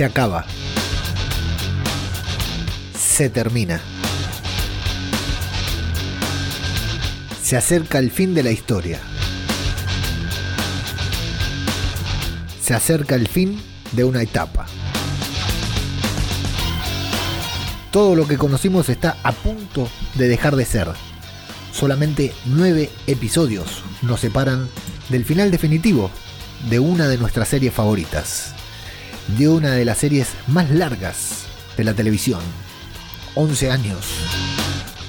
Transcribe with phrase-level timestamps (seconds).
[0.00, 0.46] Se acaba.
[2.98, 3.82] Se termina.
[7.42, 8.98] Se acerca el fin de la historia.
[12.62, 13.60] Se acerca el fin
[13.92, 14.64] de una etapa.
[17.90, 20.88] Todo lo que conocimos está a punto de dejar de ser.
[21.74, 24.66] Solamente nueve episodios nos separan
[25.10, 26.10] del final definitivo
[26.70, 28.54] de una de nuestras series favoritas.
[29.38, 31.44] De una de las series más largas
[31.76, 32.40] de la televisión.
[33.34, 34.06] 11 años.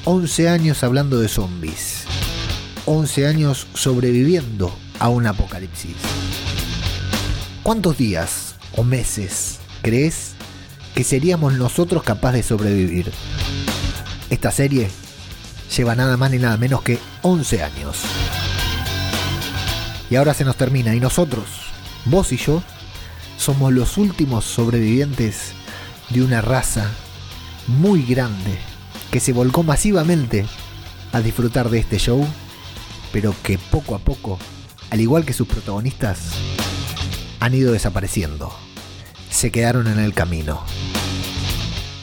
[0.06, 2.06] 11 años hablando de zombies.
[2.86, 5.96] 11 años sobreviviendo a un apocalipsis.
[7.64, 10.34] ¿Cuántos días o meses crees
[10.96, 13.12] que seríamos nosotros capaces de sobrevivir?
[14.30, 14.90] Esta serie
[15.76, 17.98] lleva nada más ni nada menos que 11 años.
[20.10, 21.46] Y ahora se nos termina y nosotros,
[22.06, 22.62] vos y yo,
[23.38, 25.54] somos los últimos sobrevivientes
[26.10, 26.92] de una raza
[27.68, 28.58] muy grande
[29.12, 30.46] que se volcó masivamente
[31.12, 32.26] a disfrutar de este show,
[33.12, 34.40] pero que poco a poco,
[34.90, 36.32] al igual que sus protagonistas,
[37.40, 38.54] han ido desapareciendo.
[39.30, 40.62] Se quedaron en el camino.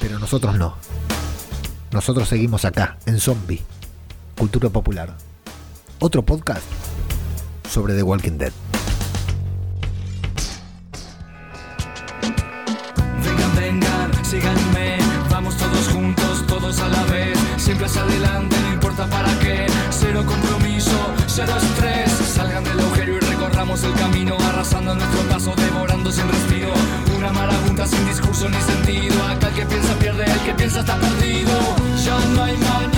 [0.00, 0.76] Pero nosotros no.
[1.92, 3.62] Nosotros seguimos acá, en Zombie,
[4.36, 5.16] Cultura Popular.
[6.00, 6.64] Otro podcast
[7.68, 8.67] sobre The Walking Dead.
[14.28, 14.98] Síganme,
[15.30, 20.22] vamos todos juntos, todos a la vez, siempre hacia adelante, no importa para qué, cero
[20.26, 20.92] compromiso,
[21.26, 26.72] cero estrés, salgan del agujero y recorramos el camino, arrasando nuestro paso, devorando sin respiro,
[27.16, 30.96] una marabunta sin discurso ni sentido, acá el que piensa pierde, el que piensa está
[30.96, 31.52] perdido,
[32.04, 32.97] ya no hay mañana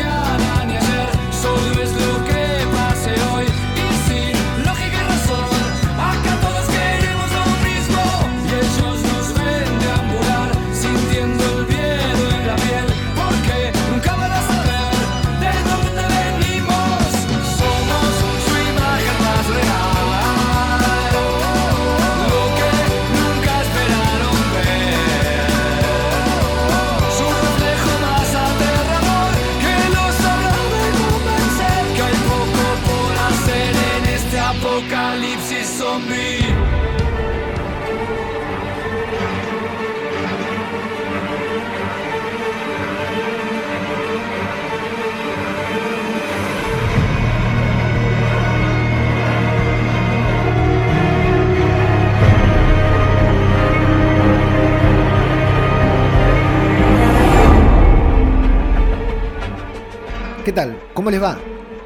[61.00, 61.38] ¿Cómo les va?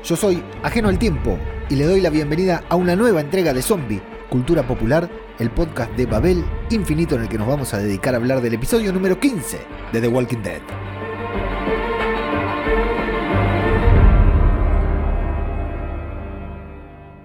[0.02, 1.38] Yo soy Ajeno al Tiempo
[1.70, 5.08] y le doy la bienvenida a una nueva entrega de Zombie, Cultura Popular,
[5.38, 8.54] el podcast de Babel Infinito en el que nos vamos a dedicar a hablar del
[8.54, 9.60] episodio número 15
[9.92, 10.60] de The Walking Dead.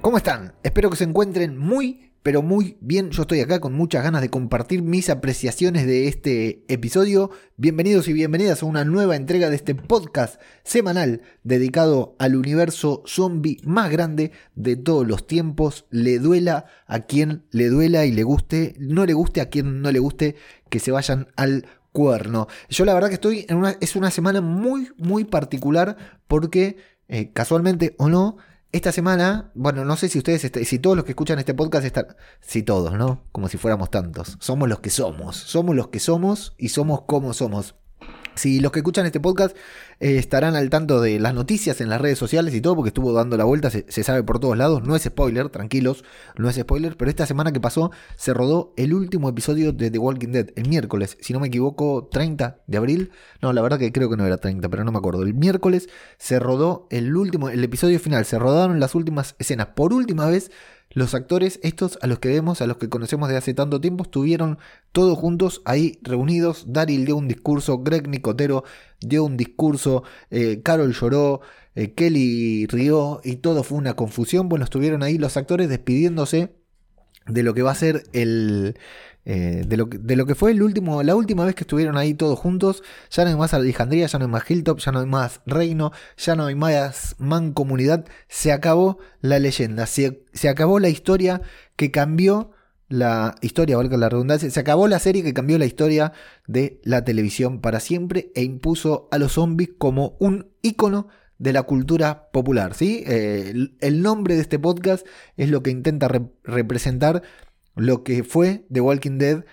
[0.01, 0.53] ¿Cómo están?
[0.61, 3.11] Espero que se encuentren muy, pero muy bien.
[3.11, 7.31] Yo estoy acá con muchas ganas de compartir mis apreciaciones de este episodio.
[7.57, 13.59] Bienvenidos y bienvenidas a una nueva entrega de este podcast semanal dedicado al universo zombie
[13.63, 15.85] más grande de todos los tiempos.
[15.89, 19.91] Le duela a quien le duela y le guste, no le guste a quien no
[19.91, 20.35] le guste,
[20.69, 22.47] que se vayan al cuerno.
[22.69, 25.97] Yo la verdad que estoy en una, es una semana muy, muy particular
[26.27, 28.37] porque eh, casualmente o no,
[28.71, 31.85] esta semana, bueno, no sé si ustedes, est- si todos los que escuchan este podcast
[31.85, 32.07] están,
[32.41, 33.23] si todos, ¿no?
[33.31, 34.37] Como si fuéramos tantos.
[34.39, 37.75] Somos los que somos, somos los que somos y somos como somos.
[38.39, 39.53] Si los que escuchan este podcast
[39.99, 43.11] eh, estarán al tanto de las noticias en las redes sociales y todo, porque estuvo
[43.11, 46.05] dando la vuelta, se, se sabe por todos lados, no es spoiler, tranquilos,
[46.37, 49.97] no es spoiler, pero esta semana que pasó se rodó el último episodio de The
[49.97, 53.91] Walking Dead, el miércoles, si no me equivoco, 30 de abril, no, la verdad que
[53.91, 57.49] creo que no era 30, pero no me acuerdo, el miércoles se rodó el último,
[57.49, 60.49] el episodio final, se rodaron las últimas escenas, por última vez
[60.91, 64.03] los actores, estos a los que vemos, a los que conocemos de hace tanto tiempo,
[64.03, 64.57] estuvieron
[64.91, 66.65] todos juntos ahí reunidos.
[66.67, 68.63] Daryl dio un discurso, Greg Nicotero
[68.99, 71.41] dio un discurso, eh, Carol lloró,
[71.75, 74.49] eh, Kelly rió y todo fue una confusión.
[74.49, 76.55] Bueno, estuvieron ahí los actores despidiéndose
[77.27, 78.77] de lo que va a ser el.
[79.25, 81.97] Eh, de, lo que, de lo que fue el último, la última vez que estuvieron
[81.97, 84.99] ahí todos juntos, ya no hay más Alejandría, ya no hay más Hilltop, ya no
[84.99, 90.79] hay más Reino, ya no hay más Mancomunidad, se acabó la leyenda, se, se acabó
[90.79, 91.41] la historia
[91.75, 92.51] que cambió
[92.87, 96.11] la historia, valga la redundancia, se acabó la serie que cambió la historia
[96.47, 101.07] de la televisión para siempre e impuso a los zombies como un ícono
[101.37, 103.03] de la cultura popular, ¿sí?
[103.07, 105.05] Eh, el, nombre de este podcast
[105.37, 107.21] es lo que intenta re- representar
[107.75, 109.43] lo que fue The Walking Dead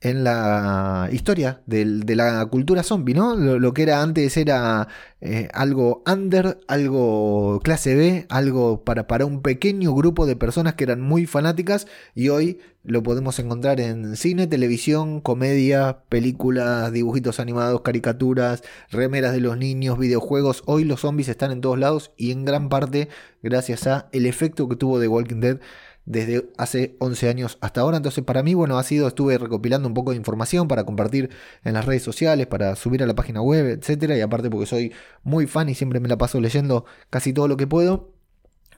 [0.00, 3.34] en la historia de la cultura zombie, ¿no?
[3.34, 4.88] Lo, que era antes era
[5.20, 10.84] eh, algo under, algo clase B, algo para, para un pequeño grupo de personas que
[10.84, 17.80] eran muy fanáticas y hoy lo podemos encontrar en cine, televisión, comedia, películas, dibujitos animados,
[17.80, 20.62] caricaturas, remeras de los niños, videojuegos.
[20.66, 23.08] Hoy los zombies están en todos lados y en gran parte
[23.42, 25.58] gracias a el efecto que tuvo The Walking Dead
[26.06, 27.98] desde hace 11 años hasta ahora.
[27.98, 31.30] Entonces para mí, bueno, ha sido, estuve recopilando un poco de información para compartir
[31.64, 34.16] en las redes sociales, para subir a la página web, etcétera.
[34.16, 34.92] Y aparte porque soy
[35.24, 38.12] muy fan y siempre me la paso leyendo casi todo lo que puedo.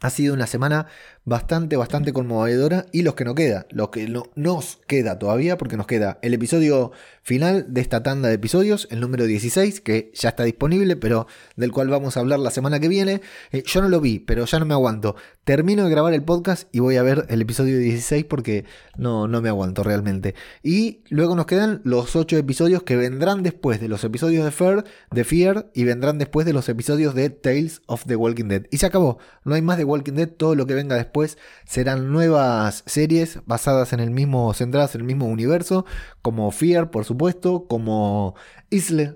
[0.00, 0.86] Ha sido una semana
[1.28, 2.86] bastante, bastante conmovedora.
[2.92, 6.34] Y los que no queda, los que no nos queda todavía, porque nos queda el
[6.34, 6.92] episodio
[7.22, 11.26] final de esta tanda de episodios, el número 16, que ya está disponible, pero
[11.56, 13.20] del cual vamos a hablar la semana que viene.
[13.52, 15.14] Eh, yo no lo vi, pero ya no me aguanto.
[15.44, 18.64] Termino de grabar el podcast y voy a ver el episodio 16 porque
[18.96, 20.34] no, no me aguanto realmente.
[20.62, 24.84] Y luego nos quedan los 8 episodios que vendrán después de los episodios de Fear,
[25.10, 28.62] de Fear y vendrán después de los episodios de Tales of the Walking Dead.
[28.70, 29.18] Y se acabó.
[29.44, 31.17] No hay más de Walking Dead, todo lo que venga después
[31.64, 35.84] serán nuevas series basadas en el mismo, centradas en el mismo universo,
[36.22, 38.34] como Fear, por supuesto, como
[38.70, 39.14] Isle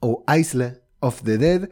[0.00, 1.68] o Isle of the Dead,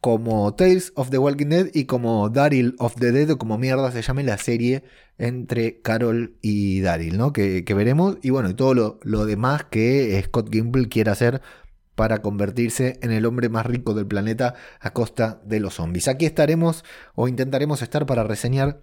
[0.00, 3.92] como Tales of the Walking Dead y como Daryl of the Dead, o como mierda
[3.92, 4.82] se llame la serie
[5.16, 7.32] entre Carol y Daryl, ¿no?
[7.32, 8.18] Que, veremos.
[8.22, 11.40] Y bueno, y todo lo, lo demás que Scott Gimple quiere hacer
[11.94, 16.08] para convertirse en el hombre más rico del planeta a costa de los zombies.
[16.08, 16.84] Aquí estaremos
[17.14, 18.82] o intentaremos estar para reseñar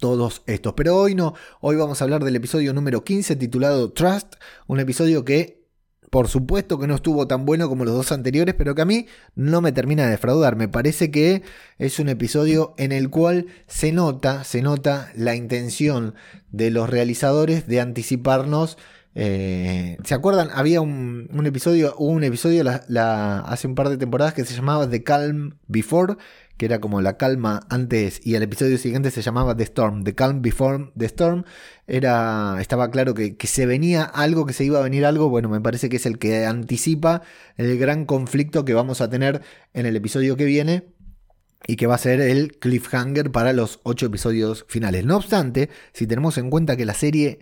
[0.00, 0.72] todos estos.
[0.74, 4.34] Pero hoy no, hoy vamos a hablar del episodio número 15 titulado Trust,
[4.66, 5.60] un episodio que
[6.10, 9.06] por supuesto que no estuvo tan bueno como los dos anteriores, pero que a mí
[9.36, 10.56] no me termina de defraudar.
[10.56, 11.42] Me parece que
[11.78, 16.14] es un episodio en el cual se nota, se nota la intención
[16.50, 18.76] de los realizadores de anticiparnos.
[19.14, 20.48] Eh, ¿Se acuerdan?
[20.52, 25.58] Había un, episodio, un episodio hace un par de temporadas que se llamaba The Calm
[25.68, 26.16] Before,
[26.60, 30.14] que era como la calma antes y el episodio siguiente se llamaba The Storm, The
[30.14, 31.44] Calm Before the Storm,
[31.86, 35.62] era, estaba claro que, se venía algo, que se iba a venir algo, bueno, me
[35.62, 37.22] parece que es el que anticipa
[37.56, 39.40] el gran conflicto que vamos a tener
[39.72, 40.84] en el episodio que viene
[41.66, 45.06] y que va a ser el cliffhanger para los ocho episodios finales.
[45.06, 47.38] No obstante, si tenemos en cuenta que la serie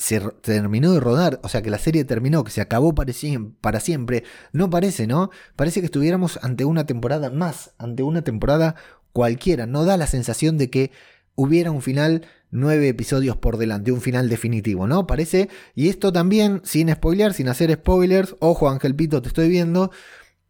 [0.00, 4.24] se terminó de rodar, o sea que la serie terminó, que se acabó para siempre,
[4.50, 5.28] no parece, ¿no?
[5.56, 8.76] Parece que estuviéramos ante una temporada más, ante una temporada
[9.12, 10.90] cualquiera, no da la sensación de que
[11.34, 15.06] hubiera un final nueve episodios por delante, un final definitivo, ¿no?
[15.06, 19.90] Parece, y esto también, sin spoiler, sin hacer spoilers, ojo Ángel Pito, te estoy viendo,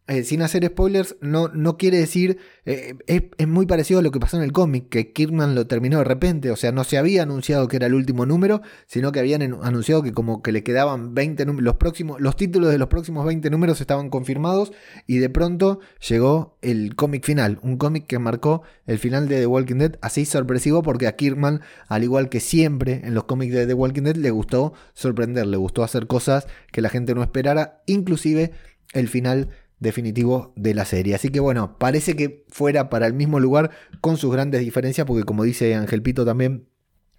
[0.07, 2.37] eh, sin hacer spoilers, no, no quiere decir.
[2.65, 5.99] Eh, es, muy parecido a lo que pasó en el cómic, que Kirkman lo terminó
[5.99, 6.51] de repente.
[6.51, 10.03] O sea, no se había anunciado que era el último número, sino que habían anunciado
[10.03, 11.63] que como que le quedaban 20 números.
[11.63, 14.73] Los, próximos, los títulos de los próximos 20 números estaban confirmados.
[15.07, 17.59] Y de pronto llegó el cómic final.
[17.61, 19.97] Un cómic que marcó el final de The Walking Dead.
[20.01, 24.03] Así sorpresivo, porque a Kirkman, al igual que siempre en los cómics de The Walking
[24.03, 27.81] Dead, le gustó sorprender, le gustó hacer cosas que la gente no esperara.
[27.85, 28.51] Inclusive
[28.93, 29.49] el final
[29.81, 31.15] definitivo de la serie.
[31.15, 35.23] Así que bueno, parece que fuera para el mismo lugar con sus grandes diferencias, porque
[35.23, 36.69] como dice Ángel Pito también,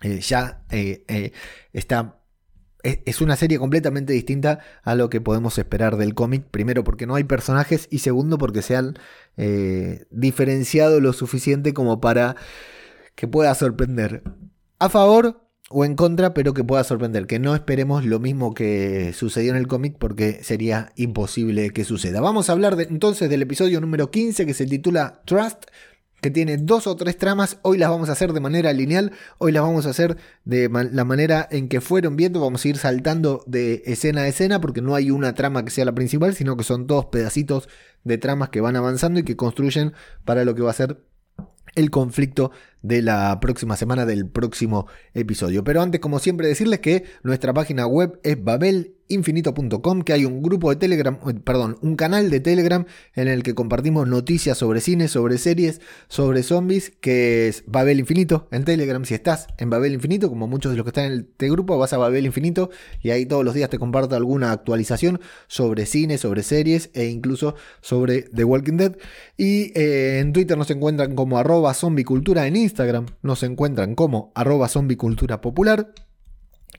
[0.00, 1.32] eh, ya eh, eh,
[1.74, 2.18] está...
[2.82, 6.46] Es una serie completamente distinta a lo que podemos esperar del cómic.
[6.50, 8.98] Primero porque no hay personajes y segundo porque se han
[10.10, 12.34] diferenciado lo suficiente como para
[13.14, 14.24] que pueda sorprender.
[14.80, 17.26] A favor, o en contra, pero que pueda sorprender.
[17.26, 22.20] Que no esperemos lo mismo que sucedió en el cómic porque sería imposible que suceda.
[22.20, 25.64] Vamos a hablar entonces del episodio número 15 que se titula Trust,
[26.20, 27.58] que tiene dos o tres tramas.
[27.62, 31.04] Hoy las vamos a hacer de manera lineal, hoy las vamos a hacer de la
[31.04, 32.40] manera en que fueron viendo.
[32.40, 35.84] Vamos a ir saltando de escena a escena porque no hay una trama que sea
[35.84, 37.68] la principal, sino que son todos pedacitos
[38.04, 39.92] de tramas que van avanzando y que construyen
[40.24, 40.98] para lo que va a ser
[41.74, 42.50] el conflicto
[42.82, 45.64] de la próxima semana del próximo episodio.
[45.64, 48.42] Pero antes, como siempre, decirles que nuestra página web es
[49.20, 53.42] babelinfinito.com, que hay un grupo de Telegram, eh, perdón, un canal de Telegram en el
[53.42, 59.04] que compartimos noticias sobre cine, sobre series, sobre zombies, que es Babel Infinito en Telegram.
[59.04, 61.92] Si estás en Babel Infinito, como muchos de los que están en este grupo, vas
[61.92, 62.70] a Babel Infinito
[63.02, 67.54] y ahí todos los días te comparto alguna actualización sobre cine, sobre series e incluso
[67.80, 68.96] sobre The Walking Dead.
[69.36, 74.68] Y eh, en Twitter nos encuentran como arroba zombicultura en Instagram nos encuentran como arroba
[74.68, 75.92] zombicultura popular.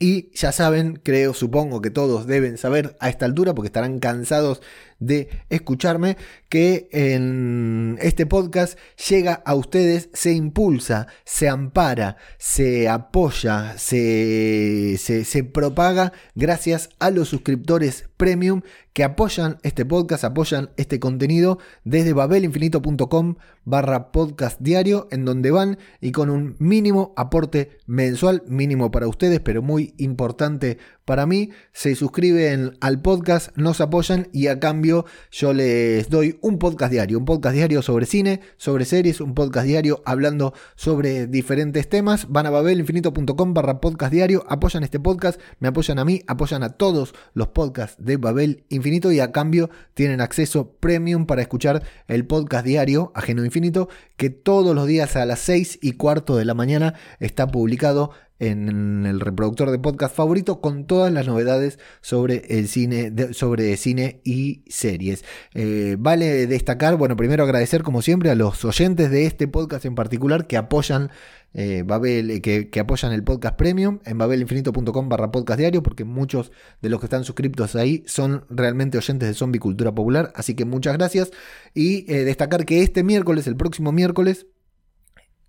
[0.00, 4.60] Y ya saben, creo, supongo que todos deben saber a esta altura, porque estarán cansados
[5.06, 6.16] de escucharme,
[6.48, 15.24] que en este podcast llega a ustedes, se impulsa, se ampara, se apoya, se, se,
[15.24, 18.62] se propaga gracias a los suscriptores premium
[18.94, 23.34] que apoyan este podcast, apoyan este contenido desde babelinfinito.com
[23.64, 29.40] barra podcast diario, en donde van y con un mínimo aporte mensual, mínimo para ustedes,
[29.40, 34.93] pero muy importante para mí, se suscriben al podcast, nos apoyan y a cambio
[35.30, 39.66] yo les doy un podcast diario, un podcast diario sobre cine, sobre series, un podcast
[39.66, 42.26] diario hablando sobre diferentes temas.
[42.28, 46.70] Van a babelinfinito.com barra podcast diario, apoyan este podcast, me apoyan a mí, apoyan a
[46.70, 52.26] todos los podcasts de Babel Infinito y a cambio tienen acceso premium para escuchar el
[52.26, 56.54] podcast diario Ajeno Infinito que todos los días a las 6 y cuarto de la
[56.54, 62.68] mañana está publicado en el reproductor de podcast favorito con todas las novedades sobre el
[62.68, 65.24] cine, sobre cine y series.
[65.54, 69.94] Eh, vale destacar, bueno, primero agradecer como siempre a los oyentes de este podcast en
[69.94, 71.10] particular que apoyan
[71.54, 76.50] eh, Babel, que, que, apoyan el podcast premium en babelinfinito.com barra podcast diario, porque muchos
[76.82, 80.64] de los que están suscriptos ahí son realmente oyentes de Zombie Cultura Popular, así que
[80.64, 81.30] muchas gracias.
[81.72, 84.46] Y eh, destacar que este miércoles, el próximo miércoles,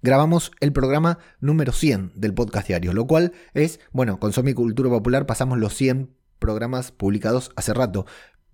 [0.04, 4.90] grabamos el programa número 100 del podcast diario, lo cual es, bueno, con Zombie Cultura
[4.92, 8.06] Popular pasamos los 100 programas publicados hace rato,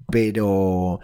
[0.09, 1.01] pero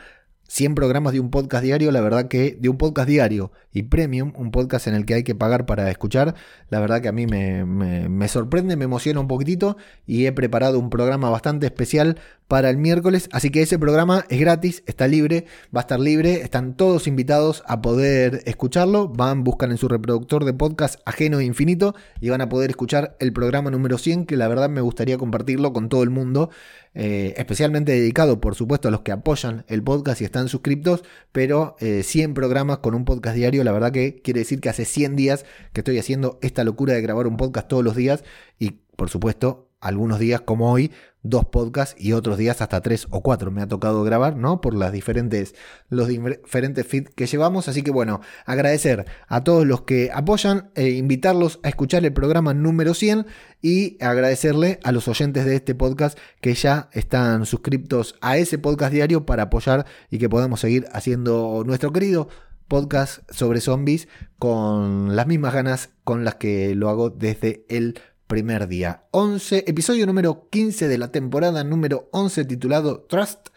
[0.47, 4.33] 100 programas de un podcast diario, la verdad que de un podcast diario y premium,
[4.35, 6.35] un podcast en el que hay que pagar para escuchar,
[6.69, 10.79] la verdad que a mí me, me, sorprende, me emociona un poquitito y he preparado
[10.79, 15.45] un programa bastante especial para el miércoles, así que ese programa es gratis, está libre,
[15.75, 20.45] va a estar libre, están todos invitados a poder escucharlo, van, buscan en su reproductor
[20.45, 24.37] de podcast ajeno e infinito y van a poder escuchar el programa número 100 que
[24.37, 26.49] la verdad me gustaría compartirlo con todo el mundo,
[26.93, 31.75] eh, especialmente dedicado por supuesto a los que apoyan el podcast y están suscriptos, pero
[31.79, 35.17] 100 eh, programas con un podcast diario, la verdad que quiere decir que hace 100
[35.17, 38.23] días que estoy haciendo esta locura de grabar un podcast todos los días
[38.57, 40.91] y por supuesto algunos días como hoy
[41.29, 44.61] dos podcasts y otros días hasta tres o cuatro me ha tocado grabar, ¿no?
[44.61, 45.55] Por las diferentes,
[45.89, 47.67] los diferentes feeds que llevamos.
[47.67, 52.53] Así que bueno, agradecer a todos los que apoyan, e invitarlos a escuchar el programa
[52.53, 53.25] número 100
[53.61, 58.93] y agradecerle a los oyentes de este podcast que ya están suscriptos a ese podcast
[58.93, 62.29] diario para apoyar y que podamos seguir haciendo nuestro querido
[62.67, 64.07] podcast sobre zombies
[64.39, 69.03] con las mismas ganas con las que lo hago desde el primer día.
[69.11, 73.47] 11, episodio número 15 de la temporada número 11 titulado Trust,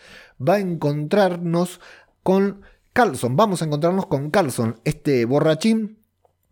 [0.41, 1.81] va a encontrarnos
[2.23, 2.63] con
[2.93, 3.37] Carlson.
[3.37, 6.00] Vamos a encontrarnos con Carlson, este borrachín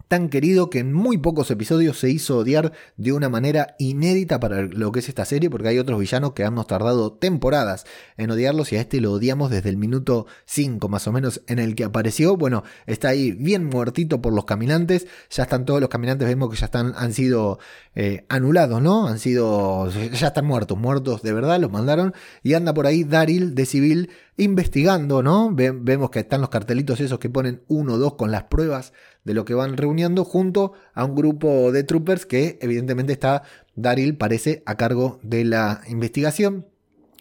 [0.08, 4.62] tan querido que en muy pocos episodios se hizo odiar de una manera inédita para
[4.62, 7.84] lo que es esta serie, porque hay otros villanos que hemos tardado temporadas
[8.16, 11.58] en odiarlos y a este lo odiamos desde el minuto 5 más o menos en
[11.58, 12.36] el que apareció.
[12.36, 16.56] Bueno, está ahí bien muertito por los caminantes, ya están todos los caminantes, vemos que
[16.56, 17.58] ya están, han sido
[17.94, 19.06] eh, anulados, ¿no?
[19.06, 23.54] Han sido, ya están muertos, muertos de verdad, los mandaron y anda por ahí Daryl
[23.54, 25.50] de civil investigando, ¿no?
[25.52, 28.92] vemos que están los cartelitos esos que ponen uno o dos con las pruebas
[29.24, 33.42] de lo que van reuniendo junto a un grupo de troopers que evidentemente está
[33.74, 36.66] Daryl parece a cargo de la investigación.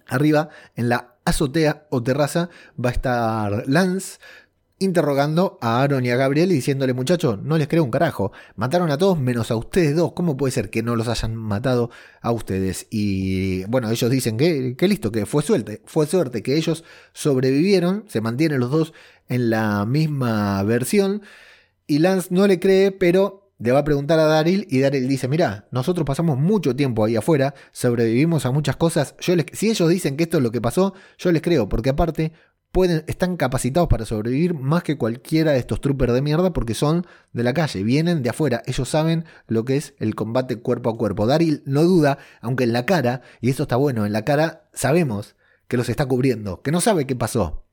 [0.08, 2.50] Arriba en la azotea o terraza
[2.84, 4.20] va a estar Lance
[4.80, 8.32] interrogando a Aaron y a Gabriel y diciéndole, muchachos, no les creo un carajo.
[8.56, 10.14] Mataron a todos menos a ustedes dos.
[10.14, 11.90] ¿Cómo puede ser que no los hayan matado
[12.22, 12.88] a ustedes?
[12.90, 15.82] Y bueno, ellos dicen que, que listo, que fue suerte.
[15.86, 18.94] Fue suerte que ellos sobrevivieron, se mantienen los dos
[19.28, 21.24] en la misma versión.
[21.88, 25.28] Y Lance no le cree, pero le va a preguntar a Daryl y Daryl dice,
[25.28, 30.16] mira, nosotros pasamos mucho tiempo ahí afuera, sobrevivimos a muchas cosas, yo si ellos dicen
[30.16, 32.34] que esto es lo que pasó, yo les creo, porque aparte
[32.86, 37.44] están capacitados para sobrevivir más que cualquiera de estos troopers de mierda porque son de
[37.44, 41.28] la calle, vienen de afuera, ellos saben lo que es el combate cuerpo a cuerpo.
[41.28, 45.36] Daryl no duda, aunque en la cara, y esto está bueno, en la cara sabemos
[45.68, 47.66] que los está cubriendo, que no sabe qué pasó,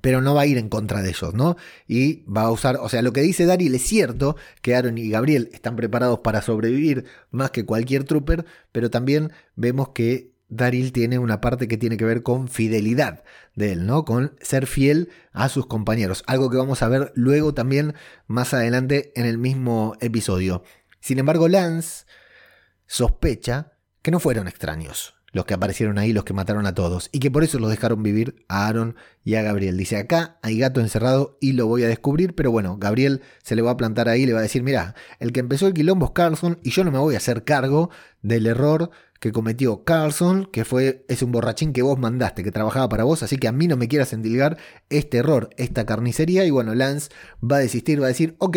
[0.00, 1.56] pero no va a ir en contra de ellos, ¿no?
[1.86, 5.08] Y va a usar, o sea, lo que dice Daryl es cierto, que Aaron y
[5.08, 11.18] Gabriel están preparados para sobrevivir más que cualquier trooper, pero también vemos que Daryl tiene
[11.18, 13.22] una parte que tiene que ver con fidelidad
[13.54, 14.04] de él, ¿no?
[14.04, 17.94] Con ser fiel a sus compañeros, algo que vamos a ver luego también
[18.26, 20.62] más adelante en el mismo episodio.
[21.00, 22.06] Sin embargo, Lance
[22.86, 27.18] sospecha que no fueron extraños, los que aparecieron ahí, los que mataron a todos, y
[27.18, 29.76] que por eso los dejaron vivir a Aaron y a Gabriel.
[29.76, 33.62] Dice, acá hay gato encerrado y lo voy a descubrir, pero bueno, Gabriel se le
[33.62, 36.12] va a plantar ahí, le va a decir, mira, el que empezó el quilombo es
[36.12, 37.90] Carlson y yo no me voy a hacer cargo
[38.22, 38.90] del error
[39.20, 43.22] que cometió Carlson, que fue, es un borrachín que vos mandaste, que trabajaba para vos,
[43.22, 44.58] así que a mí no me quieras endilgar
[44.90, 46.44] este error, esta carnicería.
[46.44, 47.10] Y bueno, Lance
[47.42, 48.56] va a desistir, va a decir, ok,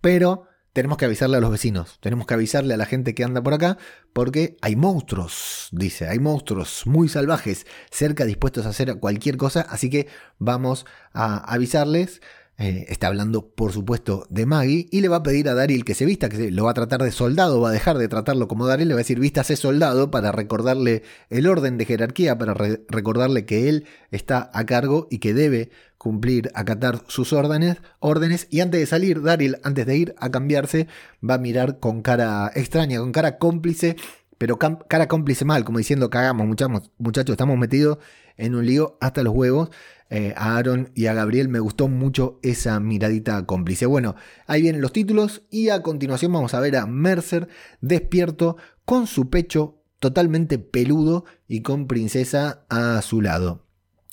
[0.00, 0.44] pero
[0.74, 3.54] tenemos que avisarle a los vecinos, tenemos que avisarle a la gente que anda por
[3.54, 3.78] acá,
[4.12, 9.88] porque hay monstruos, dice, hay monstruos muy salvajes cerca dispuestos a hacer cualquier cosa, así
[9.88, 12.20] que vamos a avisarles.
[12.56, 15.96] Eh, está hablando, por supuesto, de Maggie y le va a pedir a Daryl que
[15.96, 18.68] se vista, que lo va a tratar de soldado, va a dejar de tratarlo como
[18.68, 23.44] Daryl, le va a decir vístase soldado para recordarle el orden de jerarquía, para recordarle
[23.44, 28.78] que él está a cargo y que debe cumplir, acatar sus órdenes, órdenes y antes
[28.78, 30.86] de salir, Daryl, antes de ir a cambiarse,
[31.28, 33.96] va a mirar con cara extraña, con cara cómplice,
[34.38, 37.98] pero cara cómplice mal, como diciendo cagamos muchachos, muchachos, estamos metidos
[38.36, 39.70] en un lío hasta los huevos.
[40.10, 43.86] Eh, a Aaron y a Gabriel me gustó mucho esa miradita cómplice.
[43.86, 47.48] Bueno, ahí vienen los títulos y a continuación vamos a ver a Mercer
[47.80, 53.64] despierto con su pecho totalmente peludo y con Princesa a su lado.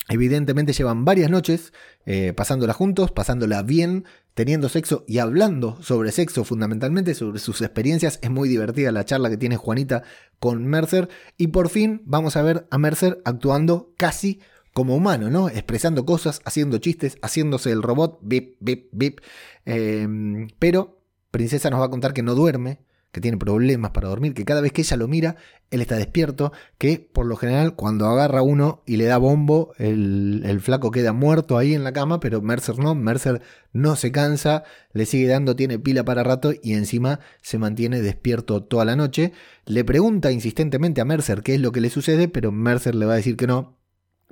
[0.10, 1.74] Evidentemente llevan varias noches
[2.06, 8.20] eh, pasándola juntos, pasándola bien, teniendo sexo y hablando sobre sexo fundamentalmente, sobre sus experiencias.
[8.22, 10.04] Es muy divertida la charla que tiene Juanita
[10.40, 11.10] con Mercer.
[11.38, 14.40] Y por fin vamos a ver a Mercer actuando casi
[14.74, 15.50] como humano, ¿no?
[15.50, 19.20] Expresando cosas, haciendo chistes, haciéndose el robot, bip, bip, bip.
[19.66, 21.02] Em, pero
[21.32, 22.80] Princesa nos va a contar que no duerme,
[23.12, 25.36] que tiene problemas para dormir, que cada vez que ella lo mira,
[25.70, 30.44] él está despierto, que por lo general cuando agarra uno y le da bombo, el,
[30.46, 33.42] el, flaco queda muerto ahí en la cama, pero Mercer no, Mercer
[33.74, 34.64] no se cansa,
[34.94, 39.34] le sigue dando, tiene pila para rato y encima se mantiene despierto toda la noche.
[39.66, 43.14] Le pregunta insistentemente a Mercer qué es lo que le sucede, pero Mercer le va
[43.14, 43.81] a decir que no,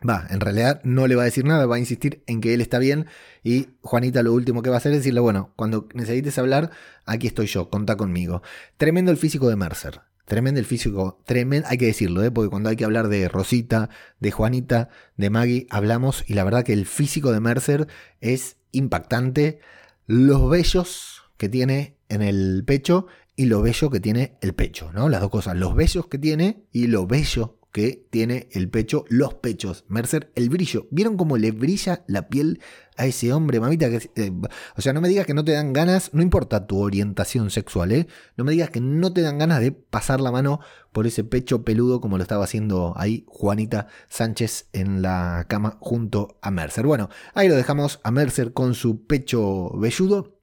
[0.08, 2.62] Va, en realidad no le va a decir nada, va a insistir en que él
[2.62, 3.08] está bien
[3.44, 6.72] y Juanita lo último que va a hacer es decirle, bueno, cuando necesites hablar,
[7.06, 8.42] aquí estoy yo, contá conmigo.
[8.78, 12.32] Tremendo el físico de Mercer, tremendo el físico, tremendo, hay que decirlo, ¿eh?
[12.32, 13.90] porque cuando hay que hablar de Rosita,
[14.20, 14.88] de Juanita,
[15.18, 17.88] de Maggie, hablamos y la verdad que el físico de Mercer
[18.22, 19.60] es impactante,
[20.06, 25.10] los vellos que tiene en el pecho y lo bello que tiene el pecho, ¿no?
[25.10, 29.36] Las dos cosas, los bellos que tiene y lo bello que tiene el pecho, los
[29.36, 29.86] pechos.
[29.88, 30.88] Mercer, el brillo.
[30.92, 32.60] ¿Vieron cómo le brilla la piel
[32.98, 33.90] a ese hombre, mamita?
[33.90, 34.32] Que, eh,
[34.76, 37.92] o sea, no me digas que no te dan ganas, no importa tu orientación sexual,
[37.92, 38.08] ¿eh?
[38.38, 40.60] No me digas que no te dan ganas de pasar la mano
[40.92, 46.40] por ese pecho peludo como lo estaba haciendo ahí Juanita Sánchez en la cama junto
[46.42, 46.86] a Mercer.
[46.86, 50.39] Bueno, ahí lo dejamos a Mercer con su pecho velludo.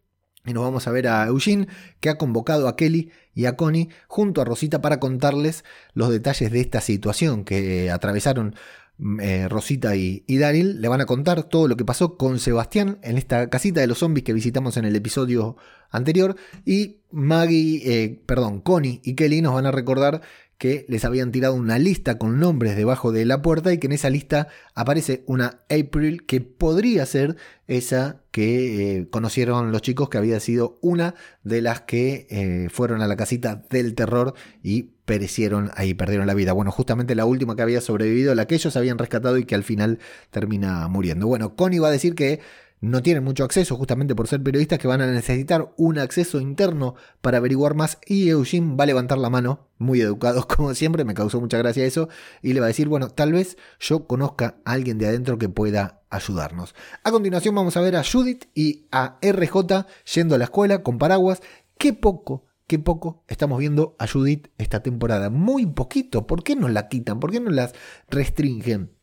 [0.47, 1.67] Y nos vamos a ver a Eugene,
[2.01, 6.51] que ha convocado a Kelly y a Connie junto a Rosita para contarles los detalles
[6.51, 8.55] de esta situación que atravesaron
[8.99, 10.81] mm, eh, Rosita y, Daryl.
[10.81, 13.99] Le van a contar todo lo que pasó con Sebastián en esta casita de los
[13.99, 15.57] zombies que visitamos en el episodio
[15.91, 16.37] anterior.
[16.65, 20.23] Y Maggie, eh, perdón, Connie y Kelly nos van a recordar
[20.59, 23.93] que les habían tirado una lista con nombres debajo de la puerta y que en
[23.93, 30.19] esa lista aparece una April que podría ser esa que eh, conocieron los chicos que
[30.19, 35.71] había sido una de las que eh, fueron a la casita del terror y perecieron
[35.75, 36.53] ahí, perdieron la vida.
[36.53, 39.63] Bueno, justamente la última que había sobrevivido, la que ellos habían rescatado y que al
[39.63, 41.27] final termina muriendo.
[41.27, 42.41] Bueno, Connie va a decir que
[42.87, 46.95] no tienen mucho acceso justamente por ser periodistas que van a necesitar un acceso interno
[47.21, 51.15] para averiguar más y Eugene va a levantar la mano, muy educado como siempre, me
[51.15, 52.09] causó mucha gracia eso,
[52.43, 55.49] y le va a decir, bueno, tal vez yo conozca a alguien de adentro que
[55.49, 56.75] pueda ayudarnos.
[57.03, 60.99] A continuación vamos a ver a Judith y a RJ yendo a la escuela con
[60.99, 61.43] paraguas,
[61.79, 65.31] qué poco qué poco estamos viendo a Judith esta temporada.
[65.31, 66.27] Muy poquito.
[66.27, 67.21] ¿Por qué nos la quitan?
[67.21, 67.75] ¿Por qué nos las
[68.09, 68.96] restringen?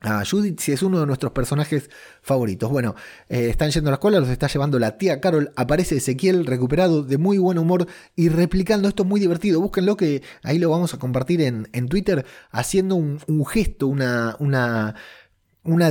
[0.00, 1.90] A Judith si es uno de nuestros personajes
[2.22, 2.70] favoritos.
[2.70, 2.94] Bueno,
[3.28, 7.02] eh, están yendo a la escuela, los está llevando la tía Carol, aparece Ezequiel recuperado
[7.02, 9.60] de muy buen humor y replicando esto muy divertido.
[9.60, 14.94] Búsquenlo que ahí lo vamos a compartir en, en Twitter haciendo un, gesto, una, una,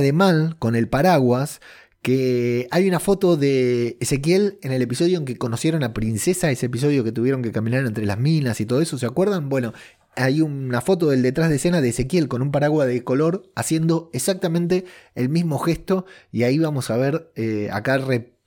[0.00, 1.60] de mal con el paraguas.
[2.00, 6.66] Que hay una foto de Ezequiel en el episodio en que conocieron a Princesa, ese
[6.66, 9.48] episodio que tuvieron que caminar entre las minas y todo eso, ¿se acuerdan?
[9.48, 9.74] Bueno,
[10.18, 14.10] hay una foto del detrás de escena de Ezequiel con un paraguas de color haciendo
[14.12, 17.98] exactamente el mismo gesto y ahí vamos a ver, eh, acá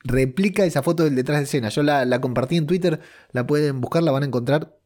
[0.04, 1.70] replica esa foto del detrás de escena.
[1.70, 3.00] Yo la, la compartí en Twitter,
[3.32, 4.78] la pueden buscar, la van a encontrar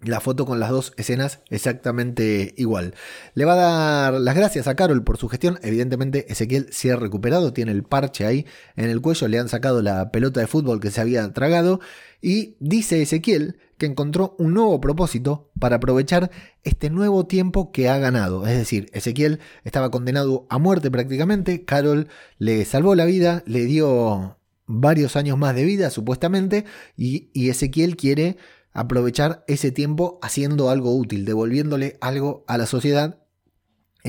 [0.00, 2.94] la foto con las dos escenas exactamente igual.
[3.34, 5.58] Le va a dar las gracias a Carol por su gestión.
[5.62, 9.82] Evidentemente Ezequiel se ha recuperado, tiene el parche ahí en el cuello, le han sacado
[9.82, 11.80] la pelota de fútbol que se había tragado
[12.20, 16.30] y dice Ezequiel que encontró un nuevo propósito para aprovechar
[16.64, 18.46] este nuevo tiempo que ha ganado.
[18.46, 24.38] Es decir, Ezequiel estaba condenado a muerte prácticamente, Carol le salvó la vida, le dio
[24.66, 26.64] varios años más de vida supuestamente
[26.96, 28.36] y, Ezequiel quiere
[28.72, 33.18] aprovechar ese tiempo haciendo algo útil, devolviéndole algo a la sociedad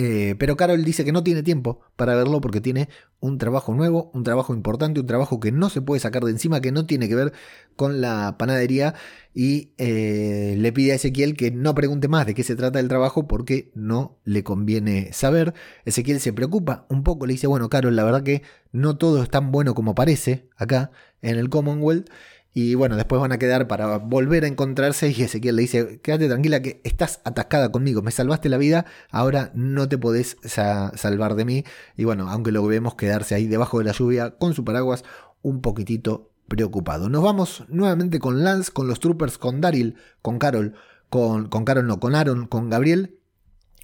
[0.01, 2.87] eh, pero Carol dice que no tiene tiempo para verlo porque tiene
[3.19, 6.61] un trabajo nuevo, un trabajo importante, un trabajo que no se puede sacar de encima,
[6.61, 7.33] que no tiene que ver
[7.75, 8.95] con la panadería
[9.33, 12.87] y eh, le pide a Ezequiel que no pregunte más de qué se trata el
[12.87, 15.53] trabajo porque no le conviene saber.
[15.83, 19.29] Ezequiel se preocupa un poco, le dice, bueno, Carol, la verdad que no todo es
[19.29, 22.09] tan bueno como parece acá en el Commonwealth.
[22.53, 26.27] Y bueno, después van a quedar para volver a encontrarse y Ezequiel le dice, quédate
[26.27, 31.45] tranquila que estás atascada conmigo, me salvaste la vida, ahora no te podés salvar de
[31.45, 31.63] mí.
[31.95, 35.03] Y bueno, aunque lo vemos quedarse ahí debajo de la lluvia con su paraguas,
[35.41, 37.07] un poquitito preocupado.
[37.09, 40.73] Nos vamos nuevamente con Lance, con los troopers, con Daryl, con Carol,
[41.09, 43.19] con, con Carol no, con Aaron, con Gabriel,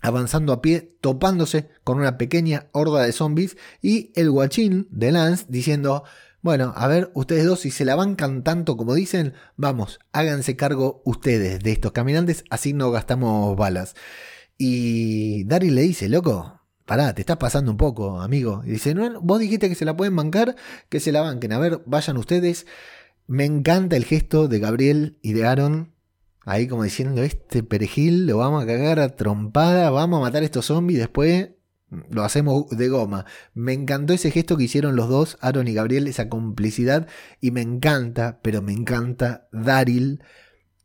[0.01, 5.45] avanzando a pie, topándose con una pequeña horda de zombies y el guachín de Lance
[5.47, 6.03] diciendo,
[6.45, 11.01] bueno, a ver, ustedes dos, si se la bancan tanto como dicen, vamos, háganse cargo
[11.03, 13.95] ustedes de estos caminantes, así no gastamos balas.
[14.55, 18.61] Y Daryl le dice, loco, pará, te estás pasando un poco, amigo.
[18.63, 20.55] Y dice, no, vos dijiste que se la pueden bancar,
[20.87, 21.51] que se la banquen.
[21.51, 22.67] A ver, vayan ustedes.
[23.25, 25.93] Me encanta el gesto de Gabriel y de Aaron.
[26.41, 30.45] Ahí como diciendo, este perejil lo vamos a cagar a trompada, vamos a matar a
[30.45, 31.54] estos zombies, después
[31.89, 33.25] lo hacemos de goma.
[33.53, 37.07] Me encantó ese gesto que hicieron los dos, Aaron y Gabriel, esa complicidad.
[37.41, 40.23] Y me encanta, pero me encanta Daryl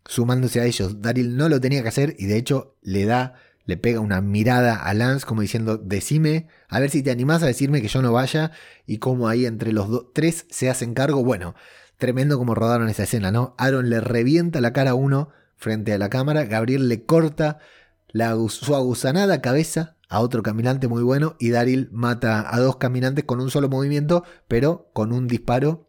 [0.04, 1.00] sumándose a ellos.
[1.00, 3.34] Daryl no lo tenía que hacer y de hecho le da,
[3.64, 7.46] le pega una mirada a Lance como diciendo, decime, a ver si te animás a
[7.46, 8.52] decirme que yo no vaya.
[8.86, 11.24] Y como ahí entre los tres se hacen cargo.
[11.24, 11.54] Bueno,
[11.96, 13.54] tremendo como rodaron esa escena, ¿no?
[13.58, 17.58] Aaron le revienta la cara a uno frente a la cámara, Gabriel le corta
[18.08, 23.24] la, su aguzanada cabeza a otro caminante muy bueno y Daryl mata a dos caminantes
[23.24, 25.88] con un solo movimiento, pero con un disparo.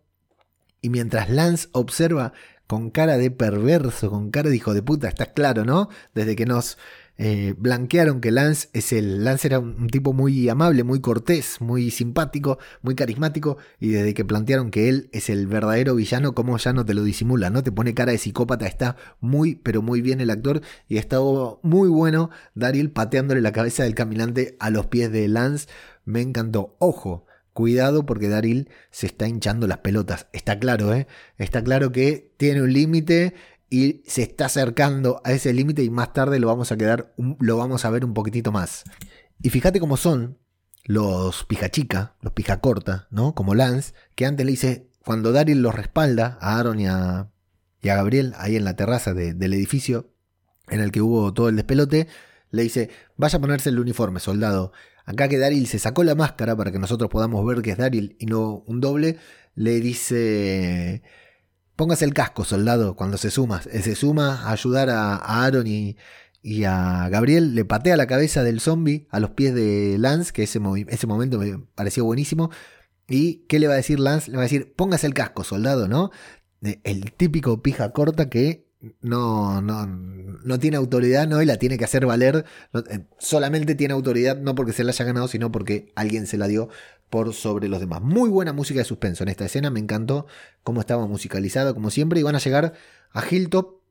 [0.79, 2.31] Y mientras Lance observa
[2.71, 5.89] con cara de perverso, con cara de hijo de puta, está claro, ¿no?
[6.15, 6.77] Desde que nos
[7.17, 9.25] eh, blanquearon que Lance es el.
[9.25, 13.57] Lance era un, tipo muy amable, muy cortés, muy simpático, muy carismático.
[13.81, 17.03] Y desde que plantearon que él es el verdadero villano, como ya no te lo
[17.03, 17.61] disimula, ¿no?
[17.61, 18.67] Te pone cara de psicópata.
[18.67, 20.61] Está muy, pero muy bien el actor.
[20.87, 21.17] Y está
[21.63, 25.67] muy bueno Daryl pateándole la cabeza del caminante a los pies de Lance.
[26.05, 26.77] Me encantó.
[26.79, 27.25] Ojo.
[27.53, 30.27] Cuidado porque Daryl se está hinchando las pelotas.
[30.31, 31.07] Está claro, ¿eh?
[31.37, 33.33] Está claro que tiene un límite
[33.69, 37.57] y se está acercando a ese límite y más tarde lo vamos a quedar, lo
[37.57, 38.83] vamos a ver un poquitito más.
[39.41, 40.37] Y fíjate cómo son
[40.83, 43.33] los pija chica, los pija corta, ¿no?
[43.33, 47.29] Como Lance, que antes le dice, cuando Daryl los respalda a Aaron y a,
[47.83, 50.11] Gabriel ahí en la terraza del edificio
[50.67, 52.07] en el que hubo todo el despelote,
[52.51, 54.71] le dice, vaya a ponerse el uniforme, soldado.
[55.11, 58.15] Acá que Daryl se sacó la máscara para que nosotros podamos ver que es Daryl
[58.17, 59.17] y no un doble,
[59.55, 61.01] le dice,
[61.75, 63.61] Póngase el casco, soldado, cuando se suma.
[63.71, 65.97] Eh, se suma a ayudar a, Aaron y,
[66.63, 67.55] a Gabriel.
[67.55, 71.39] Le patea la cabeza del zombie a los pies de Lance, que ese, ese momento
[71.39, 72.51] me pareció buenísimo.
[73.09, 74.31] ¿Y qué le va a decir Lance?
[74.31, 76.11] Le va a decir, póngase el casco, soldado, ¿no?
[76.61, 78.70] El típico pija corta que
[79.01, 81.41] no, no, no tiene autoridad, ¿no?
[81.41, 82.45] Y la tiene que hacer valer.
[82.73, 86.47] Eh, solamente tiene autoridad no porque se la haya ganado, sino porque alguien se la
[86.47, 86.69] dio
[87.09, 88.01] por sobre los demás.
[88.01, 90.25] Muy buena música de suspenso en esta escena, me encantó
[90.63, 92.19] cómo estaba musicalizado, como siempre.
[92.19, 92.73] Y van a llegar
[93.11, 93.81] a Hilltop.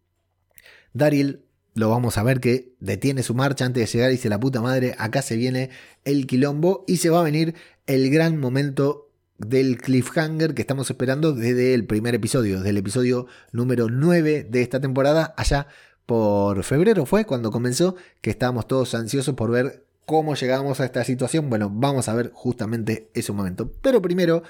[0.92, 4.40] Daryl, lo vamos a ver que detiene su marcha antes de llegar y dice la
[4.40, 5.70] puta madre, acá se viene
[6.05, 7.55] el quilombo y se va a venir
[7.87, 9.10] el gran momento
[9.46, 14.62] del cliffhanger que estamos esperando desde el primer episodio, desde el episodio número 9 de
[14.62, 15.66] esta temporada, allá
[16.05, 21.05] por febrero fue cuando comenzó, que estábamos todos ansiosos por ver cómo llegamos a esta
[21.05, 21.48] situación.
[21.48, 23.72] Bueno, vamos a ver justamente ese momento.
[23.81, 24.42] Pero primero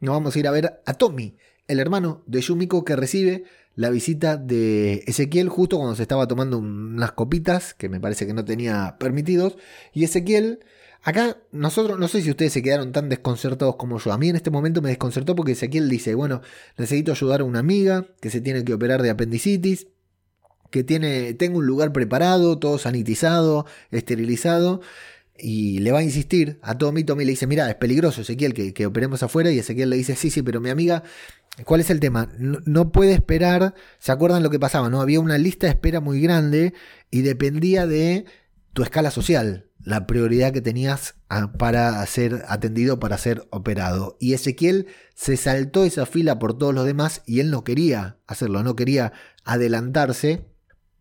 [0.00, 1.36] nos vamos a ir a ver a Tommy,
[1.68, 6.58] el hermano de Yumiko que recibe la visita de Ezequiel justo cuando se estaba tomando
[6.58, 9.56] unas copitas que me parece que no tenía permitidos.
[9.92, 10.60] Y Ezequiel
[11.02, 14.12] Acá nosotros, no sé si ustedes se quedaron tan desconcertados como yo.
[14.12, 16.42] A mí en este momento me desconcertó porque Ezequiel dice, bueno,
[16.76, 19.86] necesito ayudar a una amiga que se tiene que operar de apendicitis,
[20.70, 24.82] que tiene, tengo un lugar preparado, todo sanitizado, esterilizado.
[25.42, 27.02] Y le va a insistir a Tommy.
[27.02, 29.50] Tommy le dice, mira, es peligroso Ezequiel que, operemos afuera.
[29.50, 31.02] Y Ezequiel le dice, sí, sí, pero mi amiga
[31.64, 32.30] ¿Cuál es el tema?
[32.38, 34.88] No, puede esperar, ¿se acuerdan lo que pasaba?
[34.88, 35.00] ¿no?
[35.00, 36.72] Había una lista de espera muy grande
[37.10, 38.24] y dependía de
[38.72, 44.16] tu escala social la prioridad que tenías ah, para ser atendido, para ser operado.
[44.20, 48.62] Y Ezequiel se saltó esa fila por todos los demás y él no quería hacerlo,
[48.62, 49.12] no quería
[49.44, 50.46] adelantarse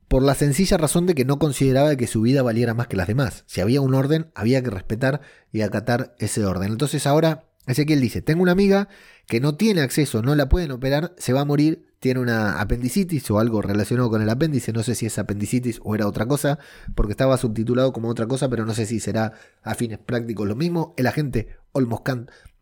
[0.07, 3.07] por la sencilla razón de que no consideraba que su vida valiera más que las
[3.07, 3.43] demás.
[3.47, 6.71] Si había un orden, había que respetar y acatar ese orden.
[6.71, 8.87] Entonces ahora Ezequiel dice, tengo una amiga
[9.29, 13.29] que no tiene acceso, no la pueden operar, se va a morir, tiene una apendicitis
[13.29, 16.57] o algo relacionado con el apéndice, no sé si es apendicitis o era otra cosa,
[16.95, 20.55] porque estaba subtitulado como otra cosa, pero no sé si será a fines prácticos lo
[20.55, 20.95] mismo.
[20.97, 22.01] El agente Olmos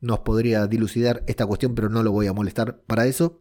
[0.01, 3.39] nos podría dilucidar esta cuestión, pero no lo voy a molestar para eso.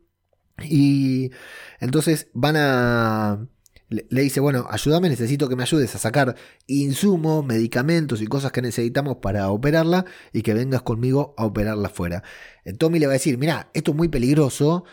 [0.63, 1.33] Y
[1.81, 3.49] entonces van a
[3.89, 6.35] le, dice, bueno, ayúdame, necesito que me ayudes a sacar
[6.67, 12.25] insumos, medicamentos y cosas que necesitamos para operarla y que vengas conmigo a operarla afuera.
[12.79, 14.85] Tommy le va a decir, mira, esto es muy peligroso,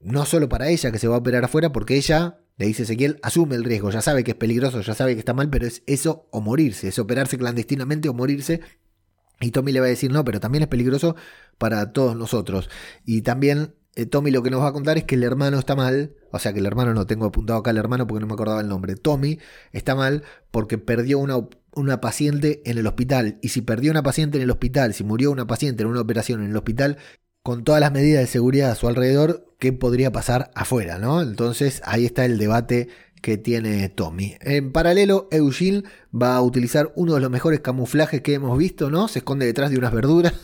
[0.00, 3.18] no solo para ella que se va a operar afuera, porque ella, le dice Ezequiel,
[3.22, 5.82] asume el riesgo, ya sabe que es peligroso, ya sabe que está mal, pero es
[5.86, 8.60] eso o morirse, es operarse clandestinamente o morirse.
[9.42, 11.16] Y Tommy le va a decir, no, pero también es peligroso
[11.58, 12.68] para todos nosotros.
[13.04, 15.74] Y también eh, Tommy lo que nos va a contar es que el hermano está
[15.74, 18.34] mal, o sea que el hermano no tengo apuntado acá el hermano porque no me
[18.34, 18.94] acordaba el nombre.
[18.96, 19.38] Tommy
[19.72, 21.36] está mal porque perdió una,
[21.74, 23.38] una paciente en el hospital.
[23.42, 26.42] Y si perdió una paciente en el hospital, si murió una paciente en una operación
[26.42, 26.98] en el hospital,
[27.42, 30.98] con todas las medidas de seguridad a su alrededor, ¿qué podría pasar afuera?
[30.98, 31.22] ¿no?
[31.22, 32.88] Entonces ahí está el debate
[33.22, 34.36] que tiene Tommy.
[34.40, 35.82] En paralelo, Eugene
[36.14, 39.08] va a utilizar uno de los mejores camuflajes que hemos visto, ¿no?
[39.08, 40.34] Se esconde detrás de unas verduras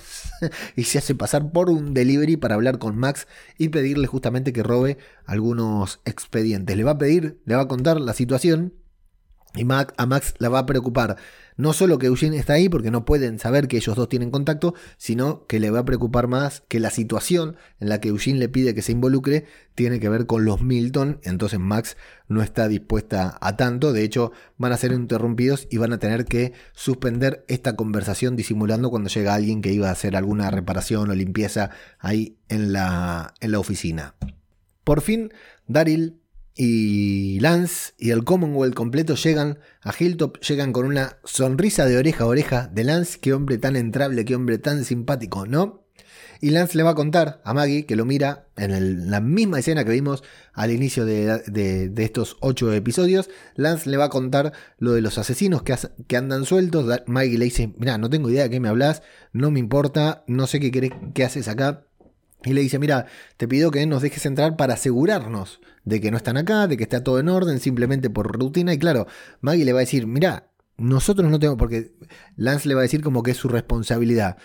[0.77, 3.27] y se hace pasar por un delivery para hablar con Max
[3.59, 6.77] y pedirle justamente que robe algunos expedientes.
[6.77, 8.72] Le va a pedir, le va a contar la situación
[9.56, 11.16] y a Max la va a preocupar
[11.56, 14.74] no solo que Eugene está ahí porque no pueden saber que ellos dos tienen contacto,
[14.98, 18.48] sino que le va a preocupar más que la situación en la que Eugene le
[18.48, 21.96] pide que se involucre tiene que ver con los Milton, entonces Max
[22.28, 26.24] no está dispuesta a tanto, de hecho van a ser interrumpidos y van a tener
[26.24, 31.14] que suspender esta conversación disimulando cuando llega alguien que iba a hacer alguna reparación o
[31.14, 34.14] limpieza ahí en la, en la oficina.
[34.84, 35.32] Por fin,
[35.66, 36.20] Daryl
[36.56, 42.24] y Lance y el Commonwealth completo llegan a Hilltop, llegan con una sonrisa de oreja
[42.24, 45.84] a oreja de Lance, qué hombre tan entrable, qué hombre tan simpático, ¿no?
[46.40, 49.84] Y Lance le va a contar a Maggie, que lo mira en la misma escena
[49.84, 53.30] que vimos al inicio de, estos ocho episodios.
[53.54, 55.74] Lance le va a contar lo de los asesinos que,
[56.06, 56.86] que andan sueltos.
[57.06, 60.46] Maggie le dice, mira, no tengo idea de qué me hablas, no me importa, no
[60.46, 61.86] sé qué, qué haces acá.
[62.44, 63.06] Y le dice, mira,
[63.38, 66.83] te pido que nos dejes entrar para asegurarnos de que no están acá, de que
[66.83, 68.75] está todo en orden, simplemente por rutina.
[68.75, 69.07] Y claro,
[69.40, 71.92] Maggie le va a decir, mira, nosotros no tenemos, porque
[72.37, 74.37] Lance le va a decir como que es su responsabilidad.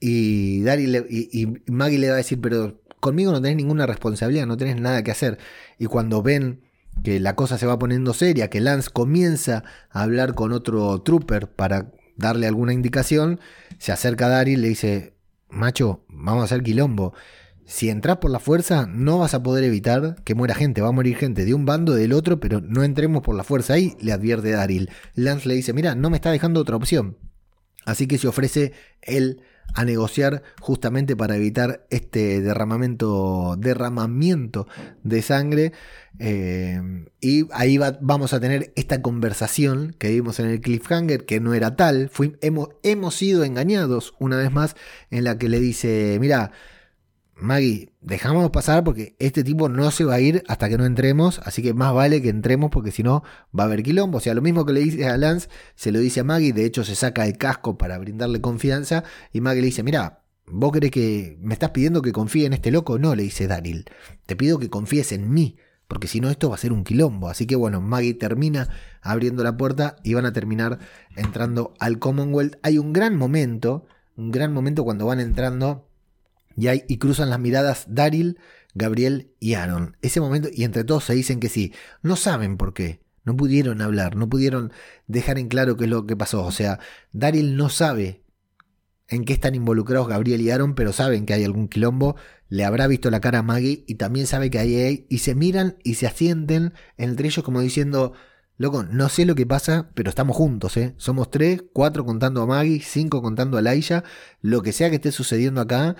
[0.00, 4.56] Y, Daryl y, Maggie le va a decir, pero conmigo no tenés ninguna responsabilidad, no
[4.56, 5.38] tenés nada que hacer.
[5.78, 6.62] Y cuando ven
[7.04, 11.48] que la cosa se va poniendo seria, que Lance comienza a hablar con otro trooper
[11.48, 13.38] para darle alguna indicación,
[13.78, 15.14] se acerca a Daryl y le dice,
[15.48, 17.14] macho, vamos a hacer quilombo
[17.68, 20.80] si entras por la fuerza, no vas a poder evitar que muera gente.
[20.80, 23.74] Va a morir gente de un bando del otro, pero no entremos por la fuerza
[23.74, 24.88] ahí, le advierte Daryl.
[25.14, 27.18] Lance le dice, mira, no me está dejando otra opción.
[27.84, 29.42] Así que se ofrece él
[29.74, 34.66] a negociar justamente para evitar este derramamiento, derramamiento
[35.02, 35.72] de sangre.
[36.18, 36.80] Eh,
[37.20, 41.76] y ahí vamos a tener esta conversación que vimos en el cliffhanger, que no era
[41.76, 42.10] tal.
[42.40, 44.74] hemos, hemos sido engañados una vez más,
[45.10, 46.50] en la que le dice, mira,
[47.40, 51.40] Maggie, dejamos pasar porque este tipo no se va a ir hasta que no entremos,
[51.44, 53.22] así que más vale que entremos porque si no
[53.56, 54.18] va a haber quilombo.
[54.18, 56.64] O sea, lo mismo que le dice a Lance, se lo dice a Maggie, de
[56.64, 60.90] hecho se saca el casco para brindarle confianza y Maggie le dice, mira, ¿vos querés
[60.90, 62.98] que me estás pidiendo que confíe en este loco?
[62.98, 63.84] No, le dice Daryl,
[64.26, 67.28] te pido que confíes en mí, porque si no esto va a ser un quilombo.
[67.28, 68.68] Así que bueno, Maggie termina
[69.00, 70.80] abriendo la puerta y van a terminar
[71.14, 72.56] entrando al Commonwealth.
[72.62, 75.87] Hay un gran momento, un gran momento cuando van entrando
[76.58, 78.38] y, cruzan las miradas Daryl,
[78.74, 79.96] Gabriel y Aaron.
[80.02, 81.72] Ese momento, y entre todos se dicen que sí.
[82.02, 83.00] No saben por qué.
[83.24, 84.72] No pudieron hablar, no pudieron
[85.06, 86.44] dejar en claro qué es lo que pasó.
[86.44, 86.80] O sea,
[87.12, 88.22] Daryl no sabe
[89.08, 92.16] en qué están involucrados Gabriel y Aaron, pero saben que hay algún quilombo.
[92.48, 95.76] Le habrá visto la cara a Maggie y también sabe que hay y se miran
[95.82, 98.14] y se asienten entre ellos como diciendo,
[98.56, 100.94] loco, no sé lo que pasa, pero estamos juntos, ¿eh?
[100.96, 104.04] Somos tres, cuatro contando a Maggie, cinco contando a Laisha,
[104.40, 105.96] lo que sea que esté sucediendo acá,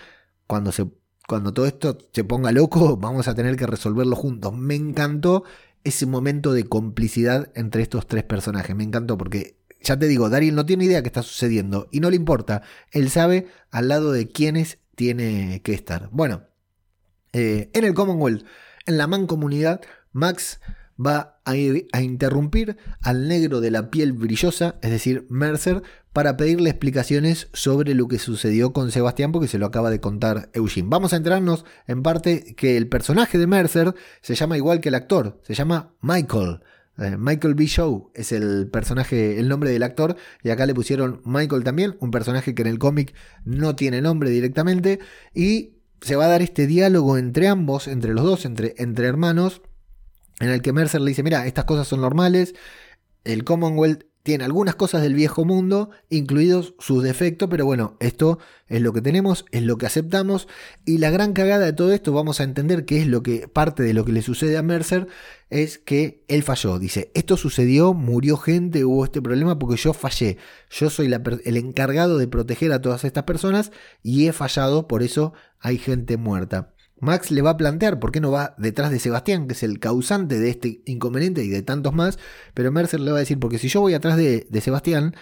[0.48, 0.88] cuando, se,
[1.28, 4.52] cuando todo esto se ponga loco, vamos a tener que resolverlo juntos.
[4.52, 5.44] Me encantó
[5.84, 8.74] ese momento de complicidad entre estos tres personajes.
[8.74, 12.10] Me encantó porque, ya te digo, Daryl no tiene idea qué está sucediendo y no
[12.10, 12.62] le importa.
[12.90, 16.08] Él sabe al lado de quiénes tiene que estar.
[16.10, 16.42] Bueno,
[17.32, 18.44] eh, en el Commonwealth,
[18.86, 19.82] en la mancomunidad,
[20.12, 20.60] Max
[21.04, 25.82] va a ir a interrumpir al negro de la piel brillosa, es decir, Mercer,
[26.12, 30.50] para pedirle explicaciones sobre lo que sucedió con Sebastián, porque se lo acaba de contar
[30.52, 30.88] Eugene.
[30.90, 34.96] Vamos a enterarnos en parte que el personaje de Mercer se llama igual que el
[34.96, 36.60] actor, se llama Michael.
[36.98, 37.66] Eh, Michael B.
[37.66, 42.10] Show es el personaje, el nombre del actor, y acá le pusieron Michael también, un
[42.10, 44.98] personaje que en el cómic no tiene nombre directamente,
[45.32, 49.62] y se va a dar este diálogo entre ambos, entre los dos, entre, entre hermanos,
[50.40, 52.54] en el que Mercer le dice, mira, estas cosas son normales,
[53.24, 58.82] el Commonwealth tiene algunas cosas del viejo mundo, incluidos sus defectos, pero bueno, esto es
[58.82, 60.48] lo que tenemos, es lo que aceptamos.
[60.84, 63.82] Y la gran cagada de todo esto, vamos a entender que es lo que parte
[63.82, 65.08] de lo que le sucede a Mercer,
[65.48, 66.78] es que él falló.
[66.78, 70.36] Dice, esto sucedió, murió gente, hubo este problema porque yo fallé.
[70.68, 73.72] Yo soy el encargado de proteger a todas estas personas
[74.02, 76.74] y he fallado, por eso hay gente muerta.
[77.00, 79.78] Max le va a plantear por qué no va detrás de Sebastián, que es el
[79.78, 82.18] causante de este inconveniente y de tantos más,
[82.54, 85.14] pero Mercer le va a decir, porque si yo voy atrás de, Sebastián,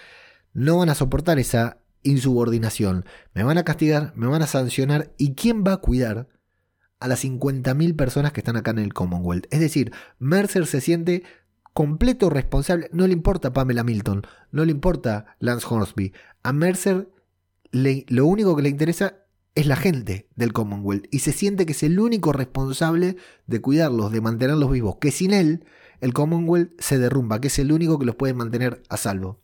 [0.53, 5.33] no van a soportar esa insubordinación, me van a castigar, me van a sancionar, ¿y
[5.33, 6.27] quién va a cuidar
[6.99, 9.45] a las 50.000 personas que están acá en el Commonwealth?
[9.51, 11.23] Es decir, Mercer se siente
[11.73, 17.09] completo responsable, no le importa Pamela Milton, no le importa Lance Hornsby, a Mercer
[17.71, 19.26] lo único que le interesa
[19.57, 23.17] es la gente del Commonwealth y se siente que es el único responsable
[23.47, 25.65] de cuidarlos, de mantenerlos vivos, que sin él
[25.99, 29.41] el Commonwealth se derrumba, que es el único que los puede mantener a salvo.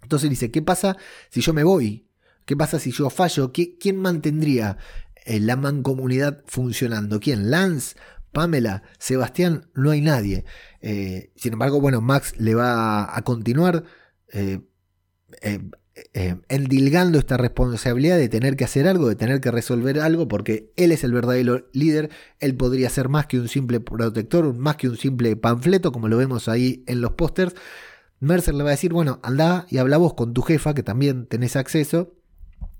[0.00, 0.96] Entonces dice, ¿qué pasa
[1.30, 2.06] si yo me voy?
[2.44, 3.52] ¿Qué pasa si yo fallo?
[3.52, 4.78] ¿Quién mantendría
[5.26, 7.18] eh, la mancomunidad funcionando?
[7.18, 7.50] ¿Quién?
[7.50, 7.96] ¿Lance?
[8.30, 10.44] Pamela, Sebastián, no hay nadie.
[10.80, 13.82] Eh, sin embargo, bueno, Max le va a continuar
[14.32, 14.60] eh,
[16.48, 20.92] endilgando esta responsabilidad de tener que hacer algo, de tener que resolver algo, porque él
[20.92, 24.96] es el verdadero líder, él podría ser más que un simple protector, más que un
[24.96, 27.54] simple panfleto, como lo vemos ahí en los pósters.
[28.20, 31.26] Mercer le va a decir, bueno, anda y habla vos con tu jefa, que también
[31.26, 32.17] tenés acceso,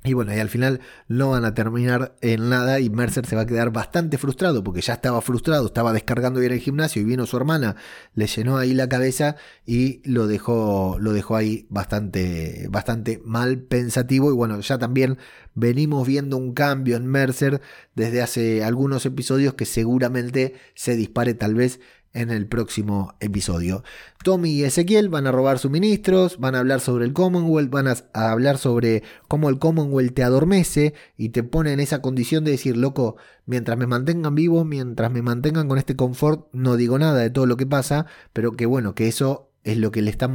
[0.09, 3.43] y bueno, y al final no van a terminar en nada y Mercer se va
[3.43, 7.27] a quedar bastante frustrado porque ya estaba frustrado, estaba descargando ir al gimnasio y vino
[7.27, 7.77] su hermana,
[8.15, 14.31] le llenó ahí la cabeza y lo dejó, lo dejó ahí bastante, bastante mal pensativo.
[14.31, 15.19] Y bueno, ya también
[15.55, 17.61] venimos viendo un cambio en Mercer
[17.95, 21.81] desde hace algunos episodios que seguramente se dispare tal vez
[22.13, 23.83] en el próximo episodio.
[24.25, 27.97] Tommy y Ezequiel van a robar suministros, van a hablar sobre el Commonwealth, van a,
[28.13, 32.77] hablar sobre cómo el Commonwealth te adormece y te pone en esa condición de decir,
[32.77, 33.17] loco,
[33.47, 37.47] mientras me mantengan vivo, mientras me mantengan con este confort, no digo nada de todo
[37.47, 40.29] lo que pasa, pero que bueno, que eso es lo que le está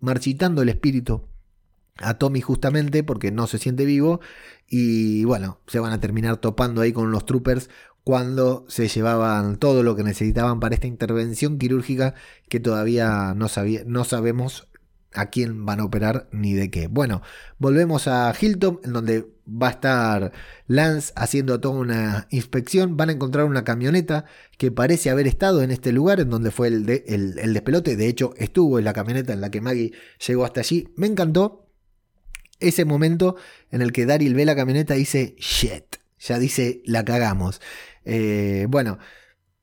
[0.00, 1.22] marchitando el espíritu
[1.98, 4.20] a Tommy justamente porque no se siente vivo
[4.68, 7.70] y bueno, se van a terminar topando ahí con los troopers
[8.06, 12.14] cuando se llevaban todo lo que necesitaban para esta intervención quirúrgica
[12.48, 13.48] que todavía no,
[13.86, 14.68] no sabemos
[15.12, 16.86] a quién van a operar ni de qué.
[16.86, 17.22] Bueno,
[17.58, 20.32] volvemos a Hilton, en donde va a estar
[20.68, 22.96] Lance haciendo toda una inspección.
[22.96, 24.24] Van a encontrar una camioneta
[24.56, 27.96] que parece haber estado en este lugar, en donde fue el, el despelote.
[27.96, 29.90] De hecho, estuvo en la camioneta en la que Maggie
[30.24, 30.86] llegó hasta allí.
[30.94, 31.66] Me encantó
[32.60, 33.34] ese momento
[33.72, 37.60] en el que Daryl ve la camioneta y dice, shit, ya dice, la cagamos.
[38.06, 38.98] Eh, bueno,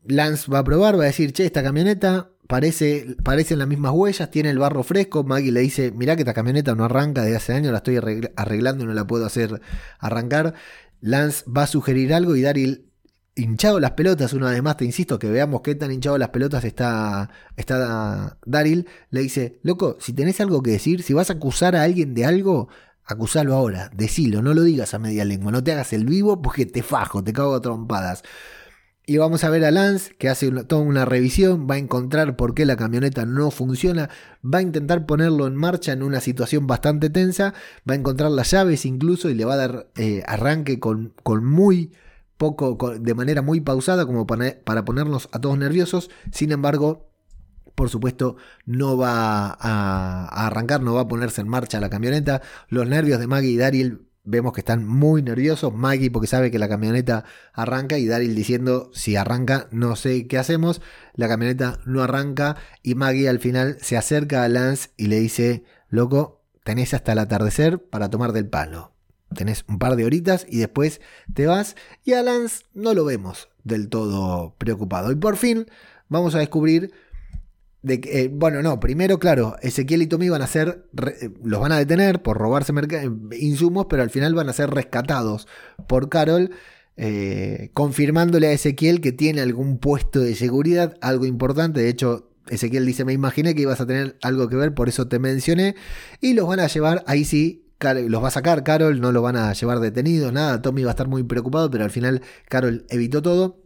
[0.05, 4.29] Lance va a probar, va a decir, che, esta camioneta parece, parecen las mismas huellas,
[4.29, 5.23] tiene el barro fresco.
[5.23, 7.97] Maggie le dice, mirá que esta camioneta no arranca desde hace años, la estoy
[8.35, 9.61] arreglando y no la puedo hacer
[9.99, 10.53] arrancar.
[11.01, 12.89] Lance va a sugerir algo y Daryl
[13.35, 16.63] hinchado las pelotas, una vez más te insisto que veamos qué tan hinchado las pelotas
[16.65, 21.75] está, está Daryl, le dice, loco, si tenés algo que decir, si vas a acusar
[21.75, 22.69] a alguien de algo,
[23.05, 26.65] acusalo ahora, decilo, no lo digas a media lengua, no te hagas el vivo porque
[26.65, 28.23] te fajo, te cago a trompadas.
[29.05, 32.53] Y vamos a ver a Lance que hace toda una revisión, va a encontrar por
[32.53, 34.09] qué la camioneta no funciona,
[34.43, 37.53] va a intentar ponerlo en marcha en una situación bastante tensa,
[37.89, 41.43] va a encontrar las llaves incluso y le va a dar eh, arranque con, con,
[41.43, 41.91] muy
[42.37, 46.09] poco, de manera muy pausada como para ponernos a todos nerviosos.
[46.31, 47.12] Sin embargo,
[47.75, 52.41] por supuesto, no va a, arrancar, no va a ponerse en marcha la camioneta.
[52.69, 55.73] Los nervios de Maggie y Daryl vemos que están muy nerviosos.
[55.73, 60.37] Maggie porque sabe que la camioneta arranca y Daryl diciendo si arranca no sé qué
[60.37, 60.81] hacemos.
[61.15, 65.63] La camioneta no arranca y Maggie al final se acerca a Lance y le dice,
[65.89, 68.93] loco, tenés hasta el atardecer para tomar del palo.
[69.35, 71.01] Tenés un par de horitas y después
[71.33, 75.11] te vas y a Lance no lo vemos del todo preocupado.
[75.11, 75.65] Y por fin
[76.07, 76.93] vamos a descubrir
[77.83, 80.85] de eh, bueno, no, primero, claro, Ezequiel y Tommy van a ser,
[81.21, 82.73] eh, los van a detener por robarse
[83.39, 85.47] insumos, pero al final van a ser rescatados
[85.87, 86.51] por Carol,
[86.95, 92.85] eh, confirmándole a Ezequiel que tiene algún puesto de seguridad, algo importante, de hecho, Ezequiel
[92.85, 95.75] dice, me imaginé que ibas a tener algo que ver, por eso te mencioné,
[96.21, 97.65] y los van a llevar, ahí sí,
[98.07, 100.93] los va a sacar Carol, no lo van a llevar detenidos, nada, Tommy va a
[100.93, 103.62] estar muy preocupado, pero al final Carol evitó todo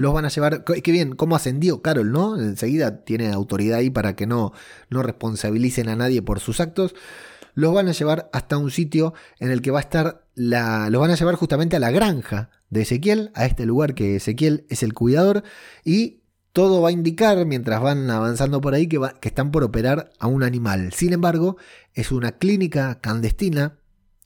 [0.00, 0.64] los van a llevar.
[0.64, 2.40] Qué bien, cómo ascendió Carol, ¿no?
[2.40, 4.52] Enseguida tiene autoridad ahí para que no,
[4.88, 6.94] no responsabilicen a nadie por sus actos.
[7.52, 11.02] Los van a llevar hasta un sitio en el que va a estar la, los
[11.02, 14.82] van a llevar justamente a la granja de Ezequiel, a este lugar que Ezequiel es
[14.82, 15.42] el cuidador,
[15.84, 16.22] y
[16.52, 20.28] todo va a indicar, mientras van avanzando por ahí, que, que están por operar a
[20.28, 20.94] un animal.
[20.94, 21.58] Sin embargo,
[21.92, 23.78] es una clínica clandestina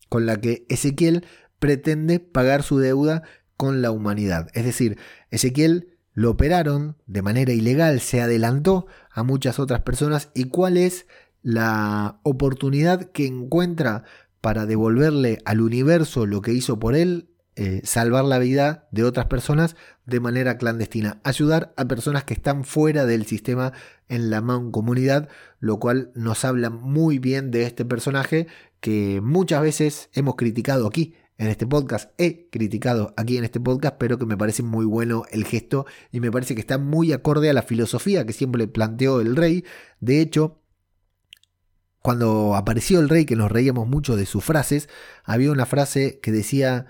[0.09, 1.27] con la que Ezequiel
[1.59, 3.25] pretende pagar su deuda
[3.57, 4.49] con la humanidad.
[4.55, 4.99] Es decir,
[5.31, 11.07] Ezequiel lo operaron de manera ilegal, se adelantó a muchas otras personas y cuál es
[11.43, 14.05] la oportunidad que encuentra
[14.41, 19.27] para devolverle al universo lo que hizo por él, eh, salvar la vida de otras
[19.27, 19.77] personas
[20.07, 23.73] de manera clandestina, ayudar a personas que están fuera del sistema
[24.09, 25.29] en la comunidad,
[25.61, 28.47] lo cual nos habla muy bien de este personaje
[28.81, 33.97] que muchas veces hemos criticado aquí en este podcast, he criticado aquí en este podcast,
[33.99, 37.51] pero que me parece muy bueno el gesto y me parece que está muy acorde
[37.51, 39.65] a la filosofía que siempre planteó el rey.
[40.01, 40.61] De hecho,
[42.01, 44.89] cuando apareció el rey, que nos reíamos mucho de sus frases,
[45.25, 46.87] había una frase que decía,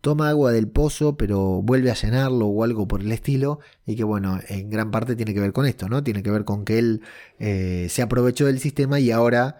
[0.00, 4.04] toma agua del pozo, pero vuelve a llenarlo o algo por el estilo, y que
[4.04, 6.02] bueno, en gran parte tiene que ver con esto, ¿no?
[6.02, 7.02] Tiene que ver con que él
[7.38, 9.58] eh, se aprovechó del sistema y ahora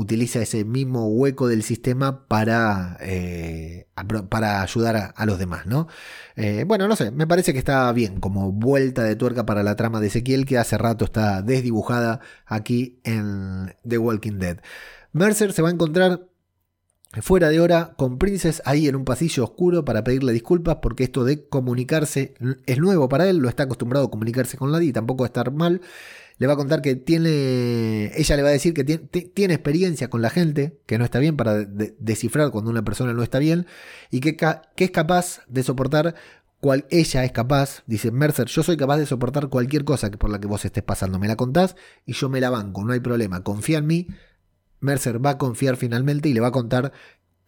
[0.00, 3.86] utiliza ese mismo hueco del sistema para, eh,
[4.28, 5.88] para ayudar a, los demás, ¿no?
[6.36, 9.76] Eh, bueno, no sé, me parece que está bien como vuelta de tuerca para la
[9.76, 14.60] trama de Ezequiel que hace rato está desdibujada aquí en The Walking Dead.
[15.12, 16.26] Mercer se va a encontrar
[17.20, 21.24] fuera de hora con Princess ahí en un pasillo oscuro para pedirle disculpas porque esto
[21.24, 22.34] de comunicarse
[22.66, 25.82] es nuevo para él, lo está acostumbrado a comunicarse con nadie y tampoco estar mal
[26.40, 30.22] le va a contar que tiene, ella le va a decir que tiene, experiencia con
[30.22, 33.66] la gente, que no está bien para descifrar cuando una persona no está bien,
[34.10, 36.14] y que, que es capaz de soportar
[36.58, 40.40] cual ella es capaz, dice Mercer, yo soy capaz de soportar cualquier cosa por la
[40.40, 41.76] que vos estés pasando, me la contás
[42.06, 44.06] y yo me la banco, no hay problema, confía en mí.
[44.80, 46.92] Mercer va a confiar finalmente y le va a contar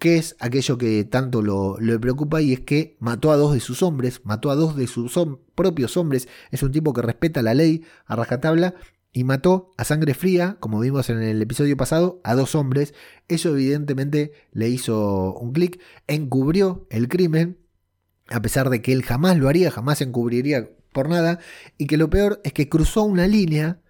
[0.02, 3.84] qué es aquello que tanto lo, preocupa y es que mató a dos de sus
[3.84, 5.16] hombres, mató a dos de sus
[5.54, 8.74] propios hombres, es un tipo que respeta la ley a rajatabla
[9.12, 12.94] y mató a sangre fría, como vimos en el episodio pasado, a dos hombres.
[13.28, 17.58] Eso evidentemente le hizo un clic, encubrió el crimen,
[18.26, 21.38] a pesar de que él jamás lo haría, jamás encubriría por nada,
[21.78, 23.81] y que lo peor es que cruzó una línea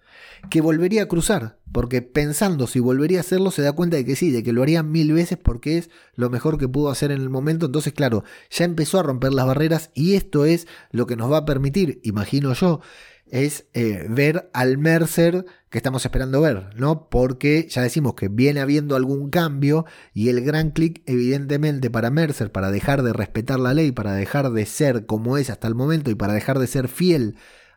[0.49, 4.15] que volvería a cruzar, porque pensando si volvería a hacerlo se da cuenta de que
[4.15, 7.21] sí, de que lo haría mil veces porque es lo mejor que pudo hacer en
[7.21, 11.15] el momento, entonces claro, ya empezó a romper las barreras y esto es lo que
[11.15, 12.81] nos va a permitir, imagino yo,
[13.33, 17.09] es eh, ver al Mercer que estamos esperando ver, ¿no?
[17.09, 22.51] Porque ya decimos que viene habiendo algún cambio y el gran clic evidentemente para Mercer,
[22.51, 26.11] para dejar de respetar la ley, para dejar de ser como es hasta el momento
[26.11, 27.35] y para dejar de ser fiel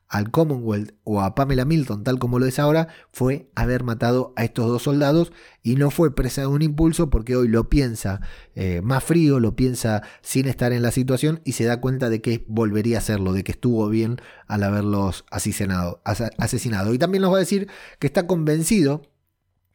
[0.09, 4.45] al Commonwealth o a Pamela Milton, tal como lo es ahora, fue haber matado a
[4.45, 5.33] estos dos soldados
[5.63, 8.21] y no fue presa de un impulso porque hoy lo piensa
[8.55, 12.21] eh, más frío, lo piensa sin estar en la situación y se da cuenta de
[12.21, 16.01] que volvería a hacerlo, de que estuvo bien al haberlos asesinado.
[16.05, 16.95] asesinado.
[16.95, 19.03] Y también nos va a decir que está convencido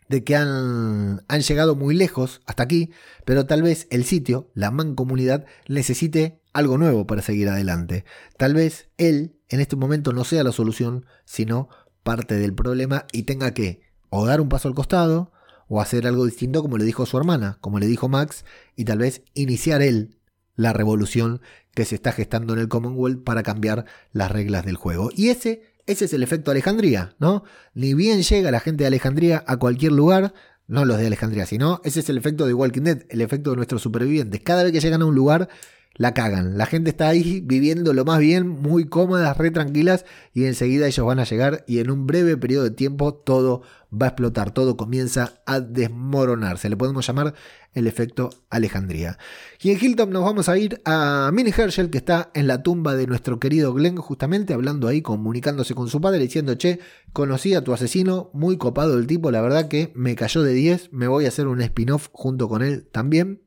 [0.08, 2.92] de que han, han llegado muy lejos hasta aquí,
[3.26, 8.06] pero tal vez el sitio, la mancomunidad, necesite algo nuevo para seguir adelante.
[8.38, 11.70] Tal vez él en este momento no sea la solución, sino
[12.04, 15.32] parte del problema y tenga que o dar un paso al costado
[15.68, 18.43] o hacer algo distinto como le dijo su hermana, como le dijo Max,
[18.76, 20.18] y tal vez iniciar él
[20.56, 21.41] la revolución
[21.74, 25.10] que se está gestando en el Commonwealth para cambiar las reglas del juego.
[25.16, 27.43] Y ese ese es el efecto Alejandría, ¿no?
[27.74, 30.34] Ni bien llega la gente de Alejandría a cualquier lugar,
[30.68, 33.58] no los de Alejandría, sino ese es el efecto de Walking Dead, el efecto de
[33.58, 34.41] nuestros supervivientes.
[34.41, 35.49] Cada vez que llegan a un lugar,
[35.96, 36.58] la cagan.
[36.58, 41.06] La gente está ahí viviendo lo más bien, muy cómodas, re tranquilas, y enseguida ellos
[41.06, 43.62] van a llegar y en un breve periodo de tiempo todo
[43.92, 46.70] va a explotar, todo comienza a desmoronarse.
[46.70, 47.34] Le podemos llamar
[47.74, 49.18] el efecto Alejandría.
[49.62, 52.96] Y en Hilton nos vamos a ir a Minnie Herschel, que está en la tumba
[52.96, 56.80] de nuestro querido Glenn, justamente hablando ahí, comunicándose con su padre, diciendo, che,
[57.14, 60.94] conocí a tu asesino, muy copado el tipo, la verdad que me cayó de 10,
[60.94, 63.42] me voy a hacer un spin-off junto con él también.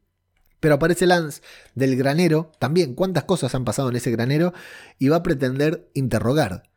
[0.64, 1.42] Pero aparece Lance
[1.74, 4.54] del granero, también cuántas cosas han pasado en ese granero,
[4.98, 6.70] y va a pretender interrogar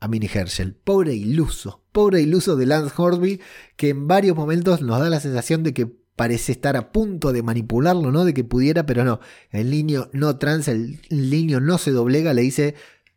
[0.00, 0.74] a Minnie Herschel.
[0.74, 3.42] Pobre iluso, pobre iluso de Lance Horby,
[3.76, 5.84] que en varios momentos nos da la sensación de que
[6.16, 8.24] parece estar a punto de manipularlo, ¿no?
[8.24, 9.20] De que pudiera, pero no.
[9.50, 12.76] El niño no transa, el niño no se doblega, le dice,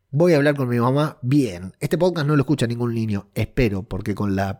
[0.09, 1.71] voy a hablar con mi mamá bien.
[1.79, 4.57] Este podcast no lo escucha ningún niño, espero, porque con las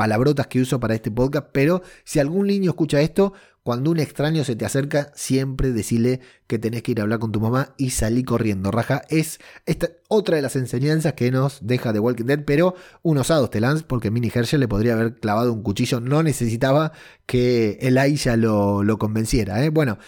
[0.00, 4.42] palabrotas que uso para este podcast, pero si algún niño escucha esto, cuando un extraño
[4.44, 7.90] se te acerca, siempre decirle que tenés que ir a hablar con tu mamá y
[7.90, 8.70] salí corriendo.
[8.70, 13.18] Raja es esta, otra de las enseñanzas que nos deja de Walking Dead, pero un
[13.18, 16.92] osado te Lance, porque Minnie Herschel le podría haber clavado un cuchillo, no necesitaba
[17.26, 19.62] que el Aisha lo, lo convenciera.
[19.64, 19.68] ¿eh?
[19.68, 19.98] Bueno,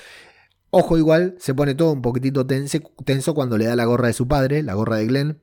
[0.75, 4.27] Ojo igual, se pone todo un poquitito tenso cuando le da la gorra de su
[4.27, 5.43] padre, la gorra de Glenn,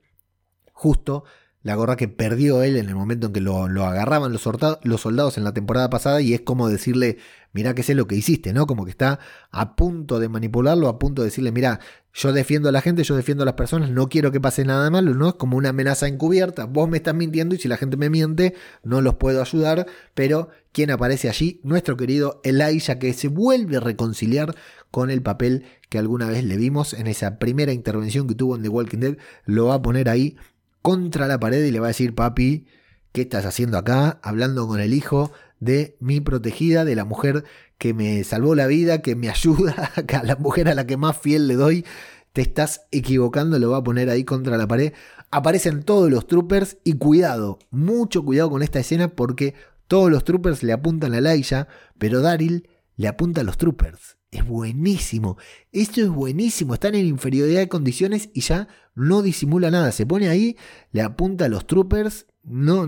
[0.73, 1.23] justo
[1.61, 4.47] la gorra que perdió él en el momento en que lo, agarraban los,
[4.83, 7.17] los, soldados en la temporada pasada y es como decirle,
[7.51, 8.65] mira que sé lo que hiciste, ¿no?
[8.65, 9.19] Como que está
[9.51, 11.81] a punto de manipularlo, a punto de decirle, mira,
[12.13, 14.89] yo defiendo a la gente, yo defiendo a las personas, no quiero que pase nada
[14.89, 15.29] malo, ¿no?
[15.29, 18.55] Es como una amenaza encubierta, vos me estás mintiendo y si la gente me miente,
[18.83, 21.59] no los puedo ayudar, pero ¿quién aparece allí?
[21.63, 24.55] Nuestro querido Elijah que se vuelve a reconciliar
[24.91, 28.63] con el papel que alguna vez le vimos en esa primera intervención que tuvo en
[28.63, 30.37] The Walking Dead, lo va a poner ahí
[30.81, 32.65] contra la pared y le va a decir, papi,
[33.11, 34.19] ¿qué estás haciendo acá?
[34.23, 37.43] Hablando con el hijo de mi protegida, de la mujer
[37.77, 41.17] que me salvó la vida, que me ayuda, a la mujer a la que más
[41.17, 41.85] fiel le doy.
[42.33, 44.93] Te estás equivocando, lo va a poner ahí contra la pared.
[45.31, 49.55] Aparecen todos los troopers y cuidado, mucho cuidado con esta escena porque
[49.87, 51.67] todos los troopers le apuntan a Laia,
[51.97, 54.18] pero Daryl le apunta a los troopers.
[54.31, 55.37] Es buenísimo.
[55.71, 56.75] Esto es buenísimo.
[56.75, 59.91] Están en inferioridad de condiciones y ya no disimula nada.
[59.91, 60.55] Se pone ahí,
[60.91, 62.27] le apunta a los troopers.
[62.43, 62.87] No,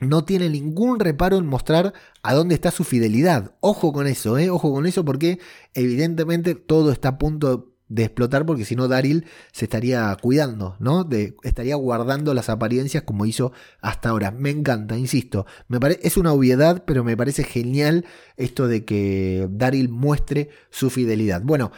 [0.00, 3.54] no tiene ningún reparo en mostrar a dónde está su fidelidad.
[3.60, 4.50] Ojo con eso, ¿eh?
[4.50, 5.38] Ojo con eso porque
[5.72, 11.04] evidentemente todo está a punto de explotar porque si no Daryl se estaría cuidando, ¿no?
[11.04, 14.30] De, estaría guardando las apariencias como hizo hasta ahora.
[14.30, 15.44] Me encanta, insisto.
[15.68, 21.42] Me es una obviedad, pero me parece genial esto de que Daryl muestre su fidelidad.
[21.42, 21.72] Bueno,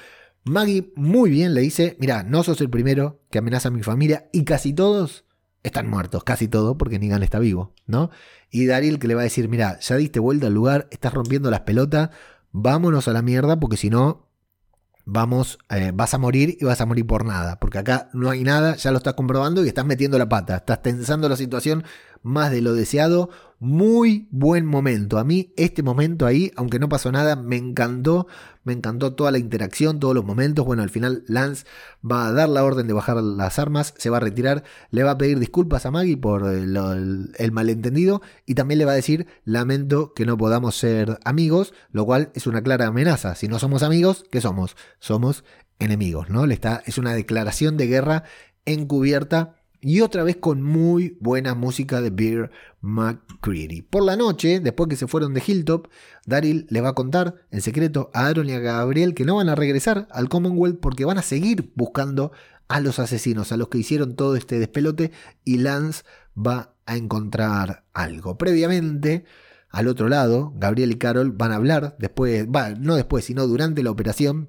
[0.45, 4.29] Maggie muy bien le dice, mira, no sos el primero que amenaza a mi familia
[4.33, 5.25] y casi todos
[5.63, 8.11] están muertos, casi todos, porque Negan está vivo, ¿no?
[8.51, 11.51] Y Daryl que le va a decir, mira, ya diste vuelta al lugar, estás rompiendo
[11.51, 12.11] las pelotas,
[12.51, 14.32] vámonos a la mierda porque si no
[15.05, 18.45] vamos, eh, vas a morir y vas a morir por nada, porque acá no hay
[18.45, 21.85] nada, ya lo estás comprobando y estás metiendo la pata, estás tensando la situación
[22.23, 23.31] más de lo deseado.
[23.65, 25.21] Muy buen momento.
[25.21, 28.27] A mí este momento ahí, aunque no pasó nada, me encantó.
[28.65, 30.67] Me encantó toda la interacción, todos los momentos.
[30.67, 31.65] Bueno, al final Lance
[32.05, 35.13] va a dar la orden de bajar las armas, se va a retirar, le va
[35.13, 36.77] a pedir disculpas a Maggie por el,
[37.39, 42.05] el malentendido y también le va a decir, lamento que no podamos ser amigos, lo
[42.05, 43.37] cual es una clara amenaza.
[43.37, 44.75] Si no somos amigos, ¿qué somos?
[44.99, 45.45] Somos
[45.79, 46.45] enemigos, ¿no?
[46.47, 48.25] Está, es una declaración de guerra
[48.65, 53.83] encubierta y otra vez con muy buena música de Beer McCreary.
[53.83, 55.89] Por la noche, después que se fueron de Hilltop,
[56.25, 59.49] Daryl le va a contar en secreto a Aaron y a Gabriel que no van
[59.49, 62.31] a regresar al Commonwealth porque van a seguir buscando
[62.69, 65.11] a los asesinos, a los que hicieron todo este despelote
[65.45, 66.05] y Lance
[66.35, 68.39] va a encontrar algo.
[68.39, 69.25] Previamente,
[69.69, 72.47] al otro lado, Gabriel y Carol van a hablar, después,
[72.79, 74.49] no después, sino durante la operación,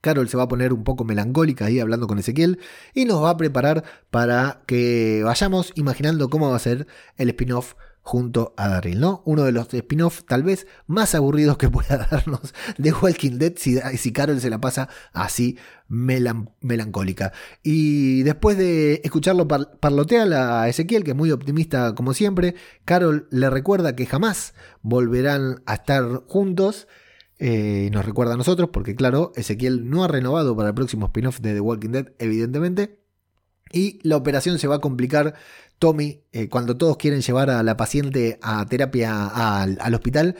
[0.00, 2.58] Carol se va a poner un poco melancólica ahí hablando con Ezequiel
[2.94, 6.86] y nos va a preparar para que vayamos imaginando cómo va a ser
[7.16, 7.74] el spin-off
[8.08, 9.22] junto a Daryl, ¿no?
[9.26, 13.78] Uno de los spin-off tal vez más aburridos que pueda darnos de Walking Dead si,
[13.98, 17.34] si Carol se la pasa así melancólica.
[17.62, 22.54] Y después de escucharlo parlotear a Ezequiel, que es muy optimista como siempre,
[22.86, 26.88] Carol le recuerda que jamás volverán a estar juntos
[27.38, 31.40] eh, nos recuerda a nosotros, porque claro, Ezequiel no ha renovado para el próximo spin-off
[31.40, 32.98] de The Walking Dead, evidentemente.
[33.72, 35.34] Y la operación se va a complicar.
[35.78, 40.36] Tommy, eh, cuando todos quieren llevar a la paciente a terapia al hospital,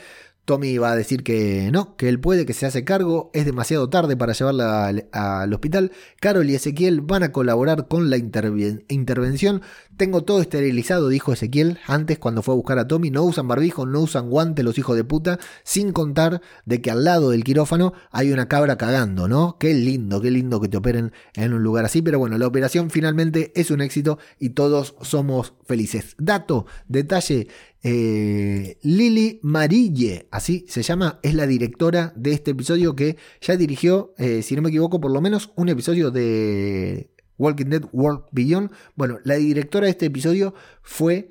[0.49, 3.91] Tommy va a decir que no, que él puede, que se hace cargo, es demasiado
[3.91, 5.93] tarde para llevarla al, hospital.
[6.21, 9.61] Carol y Ezequiel van a colaborar con la intervención.
[9.99, 13.11] Tengo todo esterilizado, dijo Ezequiel antes cuando fue a buscar a Tommy.
[13.11, 17.05] No usan barbijo, no usan guante los hijos de puta, sin contar de que al
[17.05, 19.59] lado del quirófano hay una cabra cagando, ¿no?
[19.61, 22.01] Qué lindo, qué lindo que te operen en un lugar así.
[22.01, 26.15] Pero bueno, la operación finalmente es un éxito y todos somos felices.
[26.17, 27.49] Dato, detalle,
[27.83, 34.15] eh, Lili Marille, así se llama, es la directora de este episodio que ya dirigió,
[34.19, 38.73] eh, si no me equivoco, por lo menos un episodio de Walking Dead World Beyond.
[38.97, 41.31] Bueno, la directora de este episodio fue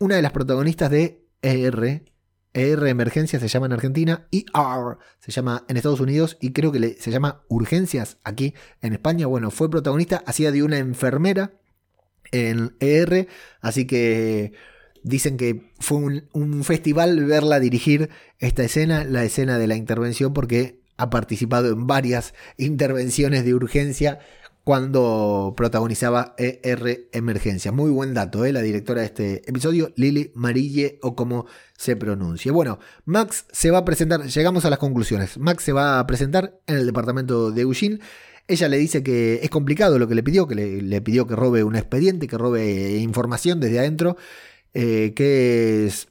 [0.00, 2.04] una de las protagonistas de ER.
[2.54, 6.96] ER Emergencia se llama en Argentina, ER se llama en Estados Unidos y creo que
[6.98, 9.26] se llama Urgencias aquí en España.
[9.26, 11.52] Bueno, fue protagonista, hacía de una enfermera
[12.32, 13.28] en ER,
[13.60, 14.52] así que
[15.02, 20.80] Dicen que fue un, festival verla dirigir esta escena, la escena de la intervención, porque
[20.96, 24.18] ha participado en varias intervenciones de urgencia
[24.68, 27.72] cuando protagonizaba ER Emergencia.
[27.72, 28.52] Muy buen dato, ¿eh?
[28.52, 31.46] la directora de este episodio, Lili Marille, o como
[31.78, 32.52] se pronuncia.
[32.52, 35.38] Bueno, Max se va a presentar, llegamos a las conclusiones.
[35.38, 38.00] Max se va a presentar en el departamento de Eugene.
[38.46, 41.64] Ella le dice que es complicado lo que le pidió, que le pidió que robe
[41.64, 44.18] un expediente, que robe información desde adentro.
[44.74, 46.08] Eh, que es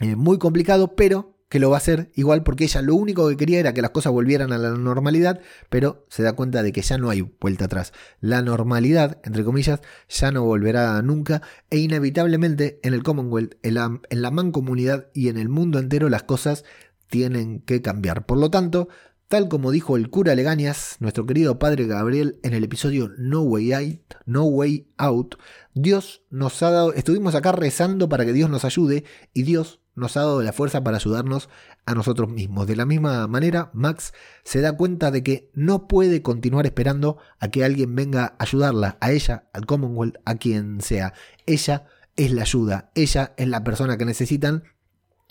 [0.00, 3.36] eh, muy complicado, pero que lo va a hacer igual porque ella lo único que
[3.36, 6.82] quería era que las cosas volvieran a la normalidad, pero se da cuenta de que
[6.82, 7.92] ya no hay vuelta atrás.
[8.20, 14.00] La normalidad, entre comillas, ya no volverá nunca e inevitablemente en el Commonwealth, en la,
[14.10, 16.64] en la mancomunidad y en el mundo entero las cosas
[17.08, 18.26] tienen que cambiar.
[18.26, 18.88] Por lo tanto,
[19.28, 23.72] tal como dijo el cura Legañas, nuestro querido padre Gabriel en el episodio No Way
[23.72, 25.36] Out, No Way Out,
[25.74, 30.16] Dios nos ha dado, estuvimos acá rezando para que Dios nos ayude y Dios nos
[30.16, 31.48] ha dado la fuerza para ayudarnos
[31.86, 32.66] a nosotros mismos.
[32.66, 34.12] De la misma manera, Max
[34.42, 38.98] se da cuenta de que no puede continuar esperando a que alguien venga a ayudarla,
[39.00, 41.14] a ella, al Commonwealth, a quien sea.
[41.46, 44.64] Ella es la ayuda, ella es la persona que necesitan.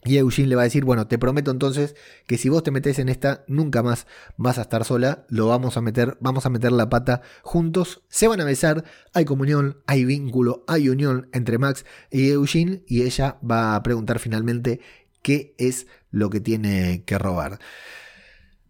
[0.05, 1.95] Y Eugene le va a decir, bueno, te prometo entonces
[2.27, 4.05] que si vos te metes en esta, nunca más
[4.37, 8.27] vas a estar sola, lo vamos a meter, vamos a meter la pata juntos, se
[8.27, 8.83] van a besar,
[9.13, 14.19] hay comunión, hay vínculo, hay unión entre Max y Eugene, y ella va a preguntar
[14.19, 14.81] finalmente
[15.21, 17.59] qué es lo que tiene que robar.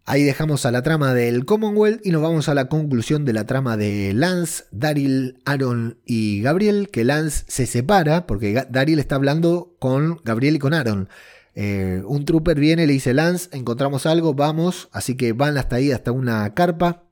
[0.06, 3.46] Ahí dejamos a la trama del Commonwealth y nos vamos a la conclusión de la
[3.46, 9.74] trama de Lance, Daryl, Aaron y Gabriel, que Lance se separa porque Daryl está hablando
[9.78, 11.08] con Gabriel y con Aaron.
[11.54, 15.90] Eh, un trooper viene, le dice Lance, encontramos algo, vamos, así que van hasta ahí,
[15.90, 17.04] hasta una carpa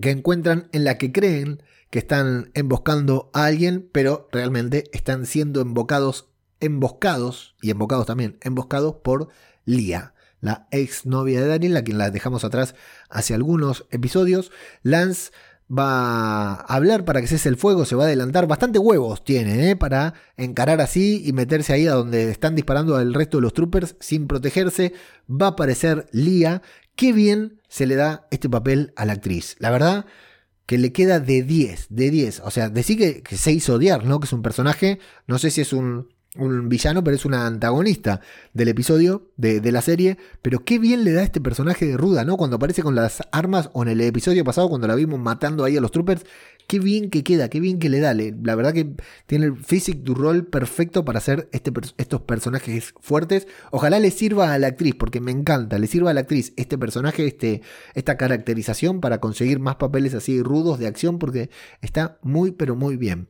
[0.00, 5.60] que encuentran en la que creen que están emboscando a alguien, pero realmente están siendo
[5.60, 6.26] embocados,
[6.58, 9.28] emboscados y embocados también, emboscados por
[9.64, 12.74] Lia la ex novia de Daniel, a quien la dejamos atrás
[13.08, 14.50] hace algunos episodios.
[14.82, 15.32] Lance
[15.70, 18.46] va a hablar para que cese el fuego, se va a adelantar.
[18.46, 19.76] Bastante huevos tiene ¿eh?
[19.76, 23.96] para encarar así y meterse ahí a donde están disparando al resto de los troopers
[24.00, 24.92] sin protegerse.
[25.30, 26.62] Va a aparecer Lia.
[26.94, 29.56] Qué bien se le da este papel a la actriz.
[29.58, 30.06] La verdad
[30.66, 32.40] que le queda de 10, de 10.
[32.44, 34.20] O sea, decir que, que se hizo odiar, ¿no?
[34.20, 36.08] Que es un personaje, no sé si es un
[36.38, 38.20] un villano, pero es una antagonista
[38.54, 40.16] del episodio, de, la serie.
[40.42, 42.36] Pero qué bien le da este personaje de Ruda, ¿no?
[42.36, 45.76] Cuando aparece con las armas, o en el episodio pasado, cuando la vimos matando ahí
[45.76, 46.24] a los troopers.
[46.66, 48.12] Qué bien que queda, qué bien que le da.
[48.14, 48.94] la verdad que
[49.26, 53.46] tiene el physic du rol perfecto para hacer este, estos personajes fuertes.
[53.70, 56.76] Ojalá le sirva a la actriz, porque me encanta, le sirva a la actriz este
[56.76, 57.62] personaje, este,
[57.94, 61.48] esta caracterización para conseguir más papeles así rudos de acción, porque
[61.80, 63.28] está muy, pero muy bien.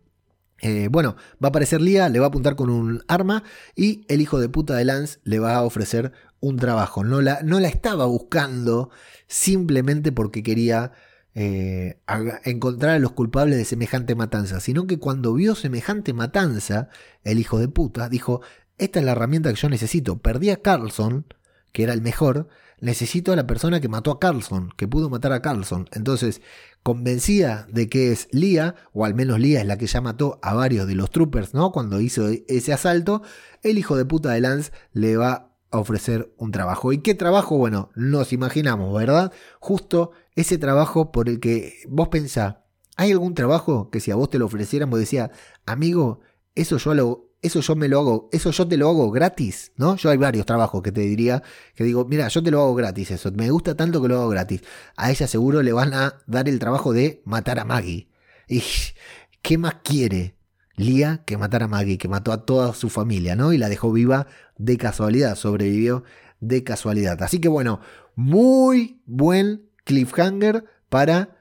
[0.61, 3.45] Eh, bueno, va a aparecer Lía, le va a apuntar con un arma
[3.77, 7.05] y el hijo de puta de Lance le va a ofrecer un trabajo.
[7.05, 8.91] No la, no la estaba buscando
[9.27, 10.93] simplemente porque quería
[11.35, 12.01] eh,
[12.45, 16.89] encontrar a los culpables de semejante matanza, sino que cuando vio semejante matanza,
[17.23, 18.41] el hijo de puta dijo,
[18.79, 20.19] esta es la herramienta que yo necesito.
[20.19, 21.27] Perdí a Carlson,
[21.73, 22.49] que era el mejor,
[22.81, 25.89] necesito a la persona que mató a Carlson, que pudo matar a Carlson.
[25.93, 26.41] Entonces,
[26.83, 30.55] convencida de que es Lía, o al menos Lía es la que ya mató a
[30.55, 31.73] varios de los troopers, ¿no?
[31.73, 33.23] Cuando hizo ese asalto,
[33.63, 36.93] el hijo de puta de Lance le va a ofrecer un trabajo.
[36.93, 37.59] ¿Y qué trabajo?
[37.59, 39.33] Bueno, nos imaginamos, ¿verdad?
[39.61, 42.57] Justo ese trabajo por el que vos pensás,
[42.97, 45.31] ¿hay algún trabajo que si a vos te lo ofrecieran, vos decías,
[45.67, 46.21] amigo,
[46.55, 49.97] eso yo lo, eso yo me lo hago, eso yo te lo hago gratis, ¿no?
[49.97, 51.43] Yo hay varios trabajos que te diría,
[51.75, 54.29] que digo, mira, yo te lo hago gratis eso, me gusta tanto que lo hago
[54.29, 54.63] gratis.
[54.97, 58.09] A ella seguro le van a dar el trabajo de matar a Maggie.
[58.49, 58.63] ¿Y
[59.43, 60.39] qué más quiere
[60.79, 63.53] Lía que matar a Maggie, que mató a toda su familia, ¿no?
[63.53, 64.29] Y la dejó viva
[64.59, 66.05] de casualidad, sobrevivió
[66.39, 67.21] de casualidad.
[67.21, 67.81] Así que bueno,
[68.15, 71.37] muy buen cliffhanger para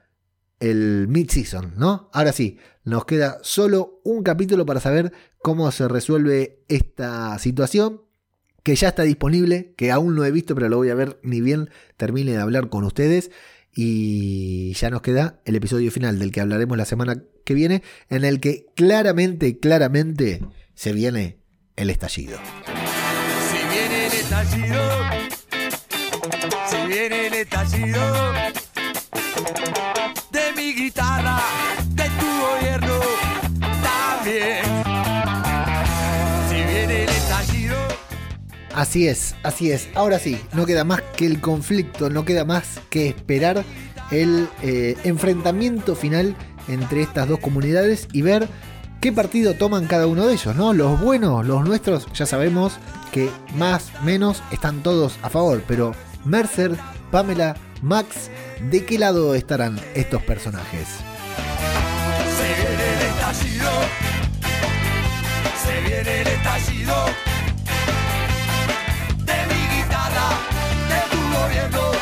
[0.58, 2.10] el mid-season, ¿no?
[2.12, 2.58] Ahora sí,
[2.88, 5.12] nos queda solo un capítulo para saber
[5.42, 8.02] cómo se resuelve esta situación,
[8.62, 11.40] que ya está disponible, que aún no he visto, pero lo voy a ver ni
[11.40, 13.30] bien termine de hablar con ustedes.
[13.74, 18.24] Y ya nos queda el episodio final del que hablaremos la semana que viene, en
[18.24, 20.40] el que claramente, claramente
[20.74, 21.38] se viene
[21.76, 22.38] el estallido.
[23.50, 24.80] Si viene el estallido,
[26.68, 28.00] si viene el estallido
[30.30, 31.40] de mi guitarra,
[31.90, 32.94] de tu gobierno,
[33.82, 34.64] también.
[36.48, 37.76] Si viene el estallido.
[38.74, 39.88] Así es, así es.
[39.94, 43.64] Ahora sí, no queda más que el conflicto, no queda más que esperar
[44.10, 46.36] el eh, enfrentamiento final
[46.68, 48.48] entre estas dos comunidades y ver
[49.00, 50.72] qué partido toman cada uno de ellos, ¿no?
[50.72, 52.78] Los buenos, los nuestros, ya sabemos
[53.12, 55.94] que más menos están todos a favor, pero
[56.24, 56.76] Mercer,
[57.10, 58.30] Pamela, Max,
[58.70, 60.88] ¿de qué lado estarán estos personajes?
[62.36, 63.70] Se viene el estallido.
[65.64, 66.94] Se viene el estallido.
[69.18, 70.28] De mi guitarra,
[70.88, 71.92] de tu gobierno.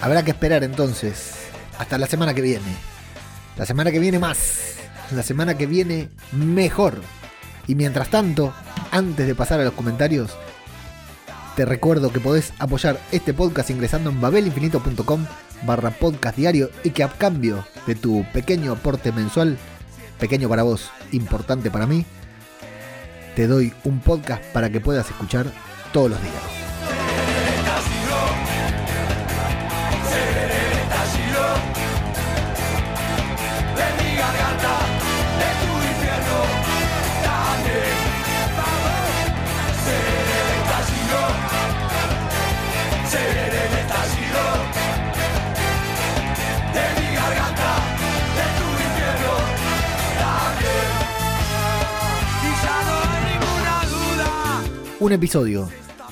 [0.00, 1.34] Habrá que esperar entonces
[1.78, 2.76] hasta la semana que viene.
[3.56, 4.76] La semana que viene más.
[5.10, 7.00] La semana que viene mejor.
[7.66, 8.54] Y mientras tanto,
[8.92, 10.36] antes de pasar a los comentarios,
[11.56, 15.26] te recuerdo que podés apoyar este podcast ingresando en babelinfinito.com
[15.64, 19.56] barra podcast diario y que a cambio de tu pequeño aporte mensual,
[20.18, 22.04] pequeño para vos, importante para mí,
[23.36, 25.46] te doy un podcast para que puedas escuchar
[25.92, 26.63] todos los días.
[55.04, 55.68] Un episodio,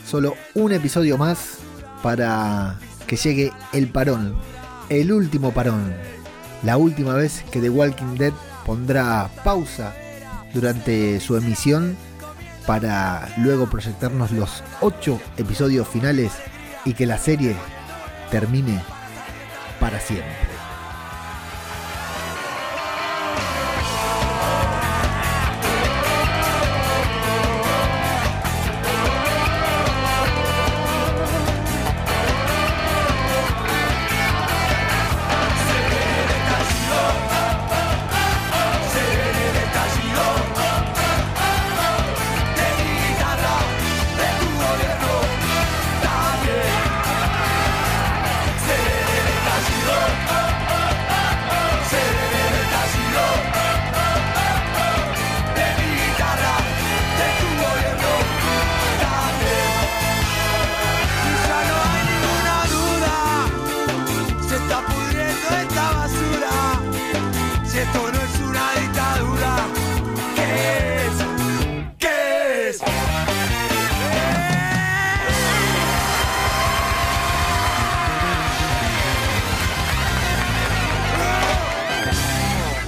[0.06, 1.60] solo un episodio más
[2.02, 4.36] para que llegue el parón,
[4.90, 5.94] el último parón,
[6.62, 8.34] la última vez que The Walking Dead
[8.66, 9.94] pondrá pausa
[10.52, 11.96] durante su emisión
[12.66, 16.32] para luego proyectarnos los 8 episodios finales
[16.84, 17.56] y que la serie
[18.30, 18.78] termine
[19.80, 20.51] para siempre.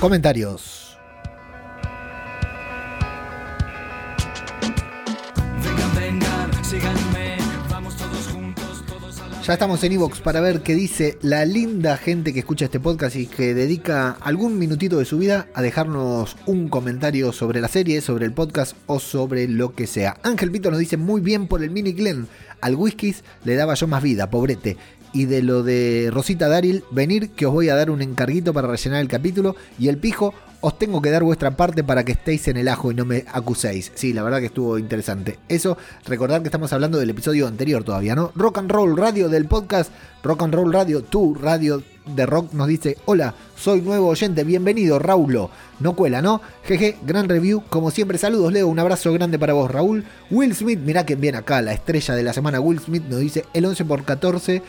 [0.04, 0.98] Comentarios.
[9.46, 13.16] Ya estamos en Evox para ver qué dice la linda gente que escucha este podcast
[13.16, 18.02] y que dedica algún minutito de su vida a dejarnos un comentario sobre la serie,
[18.02, 20.18] sobre el podcast o sobre lo que sea.
[20.22, 22.26] Ángel Pito nos dice muy bien por el mini Glenn.
[22.60, 24.78] Al whisky le daba yo más vida, pobrete
[25.14, 28.68] y de lo de Rosita Daril, venir que os voy a dar un encarguito para
[28.68, 32.48] rellenar el capítulo y el pijo, os tengo que dar vuestra parte para que estéis
[32.48, 33.92] en el ajo y no me acuséis.
[33.94, 35.38] Sí, la verdad que estuvo interesante.
[35.48, 38.32] Eso, recordar que estamos hablando del episodio anterior todavía, ¿no?
[38.34, 39.92] Rock and Roll Radio del podcast
[40.24, 44.98] Rock and Roll Radio, tu radio de rock nos dice, hola, soy nuevo oyente, bienvenido
[44.98, 45.50] Raulo.
[45.80, 46.40] No cuela, ¿no?
[46.64, 47.62] Jeje, gran review.
[47.68, 48.68] Como siempre, saludos, Leo.
[48.68, 50.04] Un abrazo grande para vos, Raúl.
[50.30, 52.60] Will Smith, mirá que bien acá, la estrella de la semana.
[52.60, 54.62] Will Smith nos dice el 11 por 14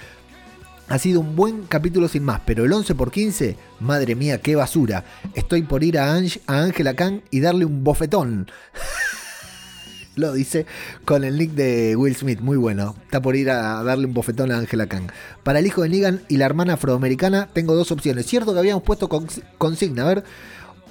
[0.88, 4.56] ha sido un buen capítulo sin más, pero el 11 por 15, madre mía, qué
[4.56, 5.04] basura.
[5.34, 8.48] Estoy por ir a, Angela Kang y darle un bofetón.
[10.16, 10.66] Lo dice
[11.04, 12.96] con el nick de Will Smith, muy bueno.
[13.04, 15.12] Está por ir a darle un bofetón a Angela Kang.
[15.44, 18.26] Para el hijo de Negan y la hermana afroamericana, tengo dos opciones.
[18.26, 19.10] Cierto que habíamos puesto
[19.58, 20.24] consigna, a ver,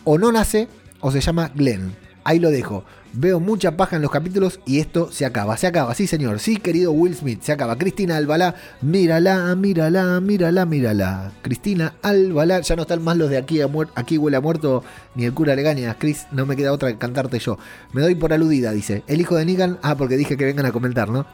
[0.04, 0.68] o no nace
[1.00, 1.94] o se llama Glenn.
[2.24, 2.84] Ahí lo dejo.
[3.16, 6.56] Veo mucha paja en los capítulos y esto se acaba, se acaba, sí señor, sí
[6.56, 7.78] querido Will Smith, se acaba.
[7.78, 11.32] Cristina Albalá, mírala, mírala, mírala, mírala.
[11.40, 14.82] Cristina Albalá, ya no están más los de aquí, a aquí huele a muerto
[15.14, 15.94] ni el cura Legañas.
[15.96, 17.56] Chris, no me queda otra que cantarte yo.
[17.92, 19.04] Me doy por aludida, dice.
[19.06, 21.24] El hijo de Negan, ah, porque dije que vengan a comentar, ¿no?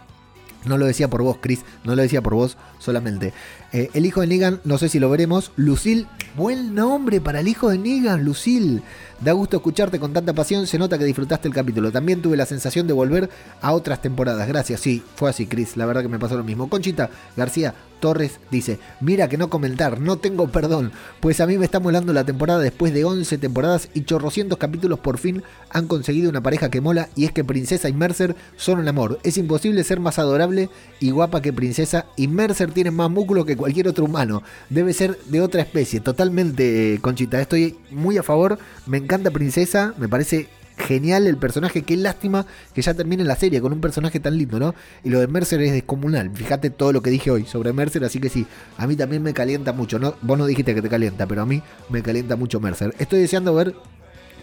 [0.66, 3.32] No lo decía por vos, Chris, no lo decía por vos solamente.
[3.72, 5.52] Eh, el hijo de Negan, no sé si lo veremos.
[5.56, 6.06] Lucille,
[6.36, 8.82] buen nombre para el hijo de Negan, Lucille.
[9.20, 11.92] Da gusto escucharte con tanta pasión, se nota que disfrutaste el capítulo.
[11.92, 13.28] También tuve la sensación de volver
[13.60, 14.48] a otras temporadas.
[14.48, 15.76] Gracias, sí, fue así, Chris.
[15.76, 16.70] La verdad que me pasó lo mismo.
[16.70, 20.90] Conchita García Torres dice: Mira que no comentar, no tengo perdón,
[21.20, 24.98] pues a mí me está molando la temporada después de 11 temporadas y chorrocientos capítulos
[25.00, 28.78] por fin han conseguido una pareja que mola y es que Princesa y Mercer son
[28.78, 29.18] un amor.
[29.22, 33.56] Es imposible ser más adorable y guapa que Princesa y Mercer tiene más músculo que
[33.60, 34.42] cualquier otro humano.
[34.70, 37.40] Debe ser de otra especie, totalmente, Conchita.
[37.40, 40.48] Estoy muy a favor, me encanta Princesa, me parece
[40.78, 44.58] genial el personaje, qué lástima que ya termine la serie con un personaje tan lindo,
[44.58, 44.74] ¿no?
[45.04, 46.30] Y lo de Mercer es descomunal.
[46.34, 48.46] Fíjate todo lo que dije hoy sobre Mercer, así que sí,
[48.78, 50.14] a mí también me calienta mucho, ¿no?
[50.22, 52.94] Vos no dijiste que te calienta, pero a mí me calienta mucho Mercer.
[52.98, 53.74] Estoy deseando ver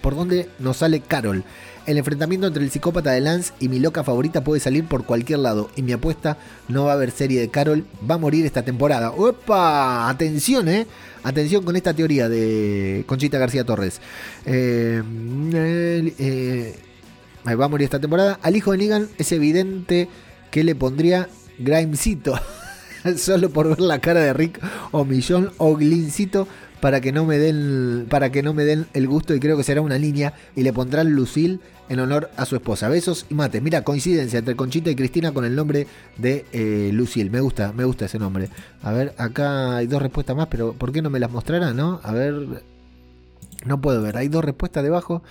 [0.01, 1.43] por dónde nos sale Carol.
[1.87, 5.39] El enfrentamiento entre el psicópata de Lance y mi loca favorita puede salir por cualquier
[5.39, 5.69] lado.
[5.77, 9.11] Y mi apuesta, no va a haber serie de Carol, va a morir esta temporada.
[9.11, 10.09] ¡Opa!
[10.09, 10.85] Atención, ¿eh?
[11.23, 14.01] Atención con esta teoría de Conchita García Torres.
[14.45, 15.01] Eh,
[16.19, 16.75] eh,
[17.45, 18.37] va a morir esta temporada.
[18.43, 20.09] Al hijo de Negan es evidente
[20.51, 22.37] que le pondría Grimecito.
[23.17, 24.59] Solo por ver la cara de Rick
[24.91, 26.49] o Millón o Glincito
[26.81, 29.63] para que no me den para que no me den el gusto y creo que
[29.63, 31.59] será una línea y le pondrán Lucille
[31.89, 32.89] en honor a su esposa.
[32.89, 33.61] Besos y mate.
[33.61, 37.29] Mira, coincidencia entre Conchita y Cristina con el nombre de eh, Lucille.
[37.29, 38.49] Me gusta, me gusta ese nombre.
[38.81, 41.99] A ver, acá hay dos respuestas más, pero ¿por qué no me las mostrará, no?
[42.03, 42.63] A ver,
[43.65, 44.17] no puedo ver.
[44.17, 45.23] Hay dos respuestas debajo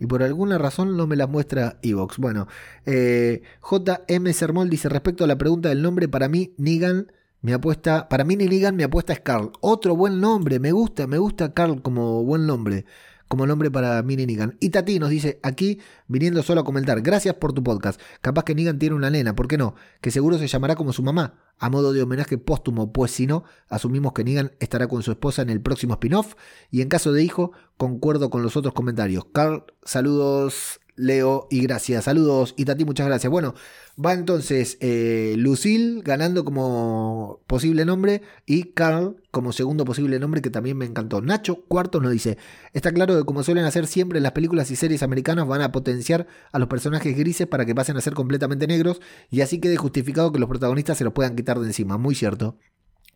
[0.00, 2.18] y por alguna razón no me las muestra Evox.
[2.18, 2.48] Bueno,
[2.86, 8.08] eh, JM Sermol dice respecto a la pregunta del nombre, para mí Nigan mi apuesta,
[8.08, 9.52] para mí Negan mi apuesta es Carl.
[9.60, 12.84] Otro buen nombre, me gusta, me gusta Carl como buen nombre
[13.32, 14.58] como nombre para Mini Negan.
[14.60, 17.98] Y Tati nos dice aquí, viniendo solo a comentar, gracias por tu podcast.
[18.20, 19.74] Capaz que Negan tiene una nena, ¿por qué no?
[20.02, 23.44] Que seguro se llamará como su mamá, a modo de homenaje póstumo, pues si no,
[23.70, 26.34] asumimos que Negan estará con su esposa en el próximo spin-off.
[26.70, 29.24] Y en caso de hijo, concuerdo con los otros comentarios.
[29.32, 32.04] Carl, saludos Leo y gracias.
[32.04, 33.30] Saludos y Tati, muchas gracias.
[33.30, 33.54] Bueno,
[34.02, 40.50] va entonces eh, Lucille ganando como posible nombre y Carl como segundo posible nombre que
[40.50, 41.22] también me encantó.
[41.22, 42.36] Nacho Cuarto nos dice,
[42.72, 46.26] está claro que como suelen hacer siempre las películas y series americanas van a potenciar
[46.52, 50.32] a los personajes grises para que pasen a ser completamente negros y así quede justificado
[50.32, 51.96] que los protagonistas se los puedan quitar de encima.
[51.98, 52.58] Muy cierto.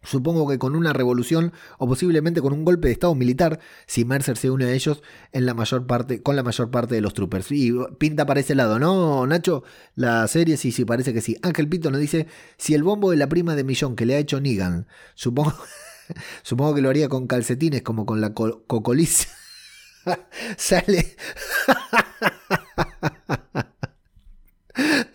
[0.06, 4.36] Supongo que con una revolución o posiblemente con un golpe de estado militar, si Mercer
[4.36, 5.02] se une a ellos
[5.32, 7.50] en la mayor parte, con la mayor parte de los troopers.
[7.50, 9.64] Y pinta para ese lado, ¿no, Nacho?
[9.96, 11.36] La serie sí, sí, parece que sí.
[11.42, 14.18] Ángel Pito nos dice, si el bombo de la prima de Millón que le ha
[14.18, 15.54] hecho Negan, supongo,
[16.42, 18.64] supongo que lo haría con calcetines como con la co.
[20.56, 21.16] Sale...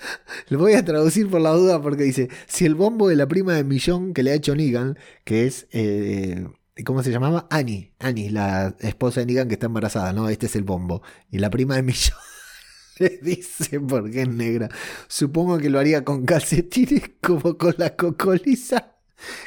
[0.51, 3.53] Lo voy a traducir por la duda porque dice, si el bombo de la prima
[3.53, 6.45] de Millón que le ha hecho Negan, que es, eh,
[6.83, 7.47] ¿cómo se llamaba?
[7.49, 10.27] Annie, Annie, la esposa de Negan que está embarazada, ¿no?
[10.27, 11.03] Este es el bombo.
[11.31, 12.17] Y la prima de Millón
[12.99, 14.67] le dice, porque es negra,
[15.07, 18.97] supongo que lo haría con calcetines como con la cocoliza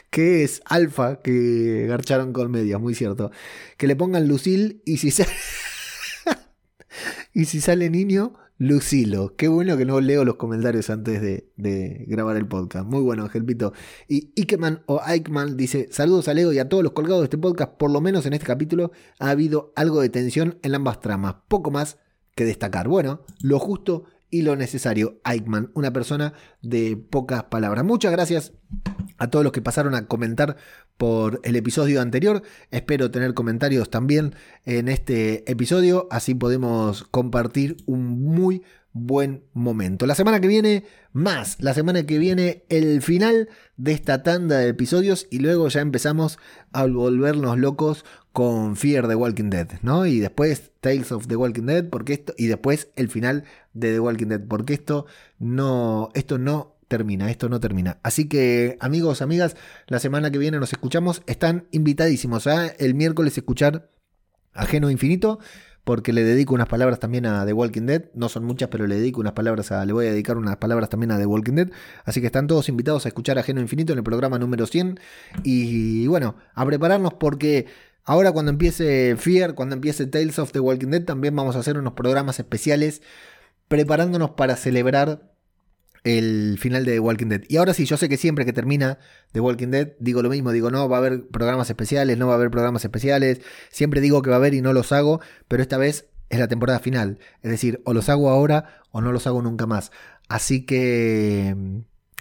[0.09, 3.31] que es Alfa, que garcharon con medias, muy cierto.
[3.77, 5.33] Que le pongan Lucil y si sale,
[7.35, 9.35] y si sale niño, Lucilo.
[9.37, 12.87] Qué bueno que no leo los comentarios antes de, grabar el podcast.
[12.87, 13.73] Muy bueno, Angelpito.
[14.09, 17.39] Y Ikeman o Eichmann dice: Saludos a Leo y a todos los colgados de este
[17.39, 17.73] podcast.
[17.73, 21.37] Por lo menos en este capítulo ha habido algo de tensión en ambas tramas.
[21.49, 21.99] Poco más
[22.35, 22.89] que destacar.
[22.89, 25.21] Bueno, lo justo y lo necesario.
[25.25, 27.85] Eichmann, una persona de pocas palabras.
[27.85, 28.53] Muchas gracias
[29.17, 30.57] a todos los que pasaron a comentar
[30.97, 32.43] por el episodio anterior.
[32.73, 40.05] Espero tener comentarios también en este episodio, así podemos compartir un muy buen momento.
[40.05, 41.61] La semana que viene, más.
[41.61, 46.41] La semana que viene, el final de esta tanda de episodios y luego ya empezamos
[46.73, 48.05] a volvernos locos
[48.35, 50.07] con Fear the Walking Dead, ¿no?
[50.07, 54.01] Y después Tales of the Walking Dead, porque esto, y después el final de The
[54.01, 55.07] Walking Dead, porque esto
[55.39, 58.01] no, esto no termina, esto no termina.
[58.03, 59.55] Así que amigos, amigas,
[59.87, 61.23] la semana que viene nos escuchamos.
[61.29, 63.89] Están invitadísimos a el miércoles escuchar
[64.53, 65.39] Ajeno Infinito,
[65.85, 68.07] porque le dedico unas palabras también a The Walking Dead.
[68.15, 70.89] No son muchas, pero le dedico unas palabras a, le voy a dedicar unas palabras
[70.89, 71.71] también a The Walking Dead.
[72.05, 74.99] Así que están todos invitados a escuchar Ajeno Infinito en el programa número 100.
[75.45, 80.89] Y bueno, a prepararnos porque ahora cuando empiece Fear, cuando empiece Tales of the Walking
[80.89, 83.03] Dead, también vamos a hacer unos programas especiales
[83.69, 85.35] preparándonos para celebrar
[86.05, 87.43] el final de The Walking Dead.
[87.49, 88.99] Y ahora sí, yo sé que siempre que termina
[89.33, 92.35] The Walking Dead digo lo mismo, digo no, va a haber programas especiales, no va
[92.35, 93.41] a haber programas especiales,
[93.71, 96.49] siempre digo que va a haber y no los hago, pero esta vez es la
[96.49, 99.93] temporada final, es decir, o los hago ahora o no los hago nunca más.
[100.29, 101.57] Así que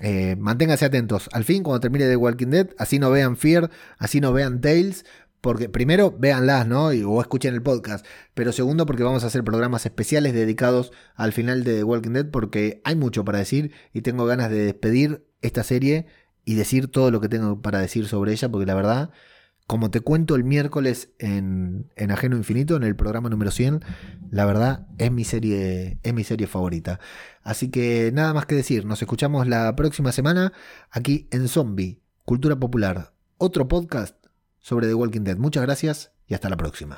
[0.01, 1.29] eh, manténganse atentos.
[1.33, 5.05] Al fin, cuando termine The Walking Dead, así no vean Fear, así no vean Tales,
[5.43, 6.85] porque primero, véanlas, ¿no?
[6.85, 8.05] o escuchen el podcast.
[8.33, 12.31] Pero segundo, porque vamos a hacer programas especiales dedicados al final de The Walking Dead,
[12.31, 16.05] porque hay mucho para decir y tengo ganas de despedir esta serie
[16.45, 19.09] y decir todo lo que tengo para decir sobre ella, porque la verdad,
[19.67, 23.81] como te cuento el miércoles en, en Ajeno Infinito, en el programa número 100,
[24.31, 27.01] la verdad es mi serie, es mi serie favorita.
[27.41, 30.53] Así que nada más que decir, nos escuchamos la próxima semana
[30.89, 34.22] aquí en Zombie, Cultura Popular, otro podcast
[34.63, 35.37] sobre The Walking Dead.
[35.37, 36.97] Muchas gracias y hasta la próxima.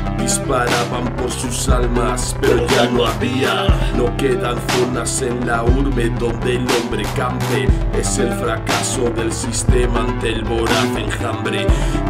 [0.21, 3.67] Disparaban por sus almas, pero ya no había.
[3.97, 7.67] No quedan zonas en la urbe donde el hombre campe.
[7.97, 11.65] Es el fracaso del sistema ante el voraz enjambre.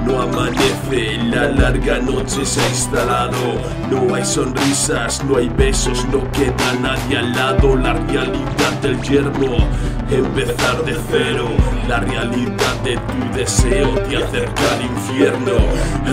[0.06, 3.62] No amanece, la larga noche se ha instalado.
[3.90, 7.76] No hay sonrisas, no hay besos, no queda nadie al lado.
[7.78, 9.68] La realidad del yermo,
[10.12, 11.48] empezar de cero.
[11.88, 15.54] La realidad de tu deseo te acerca al infierno.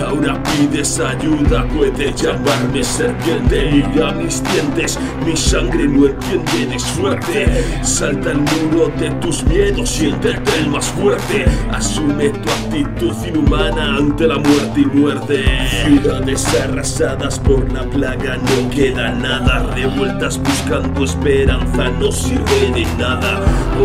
[0.05, 3.71] Ahora pides ayuda, puedes llamarme serpiente.
[3.71, 7.63] Mira mis dientes, mi sangre no entiende de suerte.
[7.83, 11.45] Salta el muro de tus miedos, siéntete el más fuerte.
[11.71, 15.45] Asume tu actitud inhumana ante la muerte y muerte.
[15.85, 19.71] Ciudades arrasadas por la plaga, no queda nada.
[19.75, 23.39] Revueltas buscando esperanza, no sirve de nada.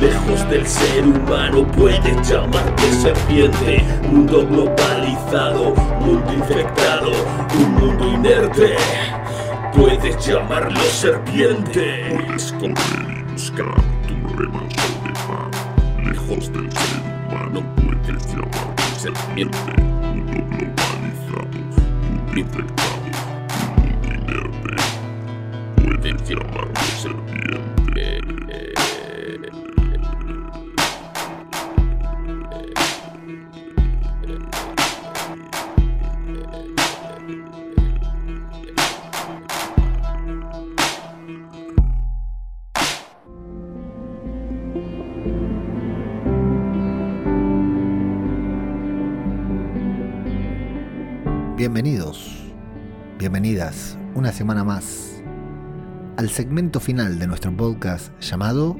[0.00, 3.84] Lejos del ser humano puedes llamarte serpiente.
[4.10, 7.10] Mundo globalizado, mundo infectado,
[7.58, 8.76] un mundo inerte.
[9.74, 12.16] Puedes llamarlo serpiente.
[12.26, 13.74] Puedes correr y buscar
[14.08, 14.88] tu remanso.
[16.02, 19.82] Lejos del ser humano puedes llamarte serpiente.
[19.82, 21.44] Mundo globalizado,
[22.08, 23.02] mundo infectado,
[23.76, 24.76] un mundo inerte.
[25.76, 26.69] Puedes llamarlo
[53.30, 55.22] bienvenidas una semana más
[56.16, 58.76] al segmento final de nuestro podcast llamado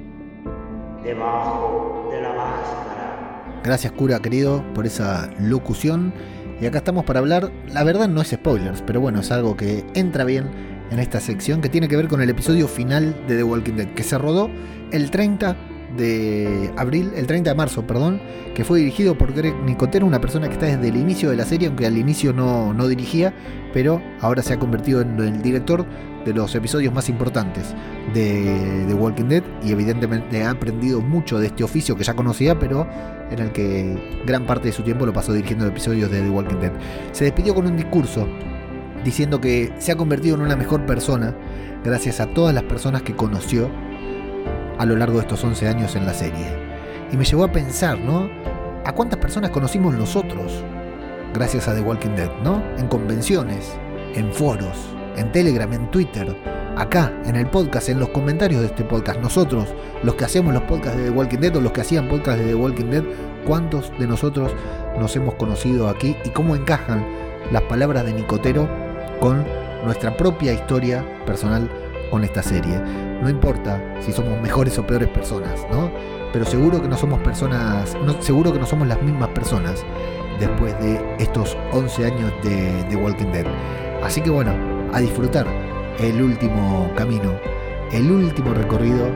[1.04, 3.60] debajo de la máscara.
[3.62, 6.12] Gracias cura querido por esa locución
[6.60, 9.84] y acá estamos para hablar, la verdad no es spoilers, pero bueno, es algo que
[9.94, 10.50] entra bien
[10.90, 13.94] en esta sección que tiene que ver con el episodio final de The Walking Dead
[13.94, 14.50] que se rodó
[14.90, 15.56] el 30
[15.96, 18.20] de abril, el 30 de marzo, perdón,
[18.54, 21.44] que fue dirigido por Greg Nicotero, una persona que está desde el inicio de la
[21.44, 23.34] serie, aunque al inicio no, no dirigía,
[23.72, 25.86] pero ahora se ha convertido en el director
[26.24, 27.74] de los episodios más importantes
[28.12, 32.58] de The Walking Dead y evidentemente ha aprendido mucho de este oficio que ya conocía,
[32.58, 32.86] pero
[33.30, 36.60] en el que gran parte de su tiempo lo pasó dirigiendo episodios de The Walking
[36.60, 36.72] Dead.
[37.12, 38.28] Se despidió con un discurso
[39.04, 41.34] diciendo que se ha convertido en una mejor persona
[41.84, 43.70] gracias a todas las personas que conoció
[44.80, 46.46] a lo largo de estos 11 años en la serie.
[47.12, 48.30] Y me llevó a pensar, ¿no?
[48.86, 50.64] ¿A cuántas personas conocimos nosotros
[51.34, 52.62] gracias a The Walking Dead, ¿no?
[52.78, 53.76] En convenciones,
[54.14, 56.34] en foros, en Telegram, en Twitter,
[56.78, 59.20] acá, en el podcast, en los comentarios de este podcast.
[59.20, 59.68] Nosotros,
[60.02, 62.48] los que hacemos los podcasts de The Walking Dead o los que hacían podcasts de
[62.48, 63.04] The Walking Dead,
[63.46, 64.50] ¿cuántos de nosotros
[64.98, 67.04] nos hemos conocido aquí y cómo encajan
[67.52, 68.66] las palabras de Nicotero
[69.20, 69.44] con
[69.84, 71.68] nuestra propia historia personal
[72.10, 72.80] con esta serie?
[73.22, 75.90] No importa si somos mejores o peores personas, ¿no?
[76.32, 79.84] Pero seguro que no somos personas, seguro que no somos las mismas personas
[80.38, 83.46] después de estos 11 años de, de Walking Dead.
[84.02, 84.52] Así que bueno,
[84.92, 85.46] a disfrutar
[85.98, 87.32] el último camino,
[87.92, 89.06] el último recorrido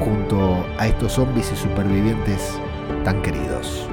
[0.00, 2.58] junto a estos zombies y supervivientes
[3.04, 3.88] tan queridos.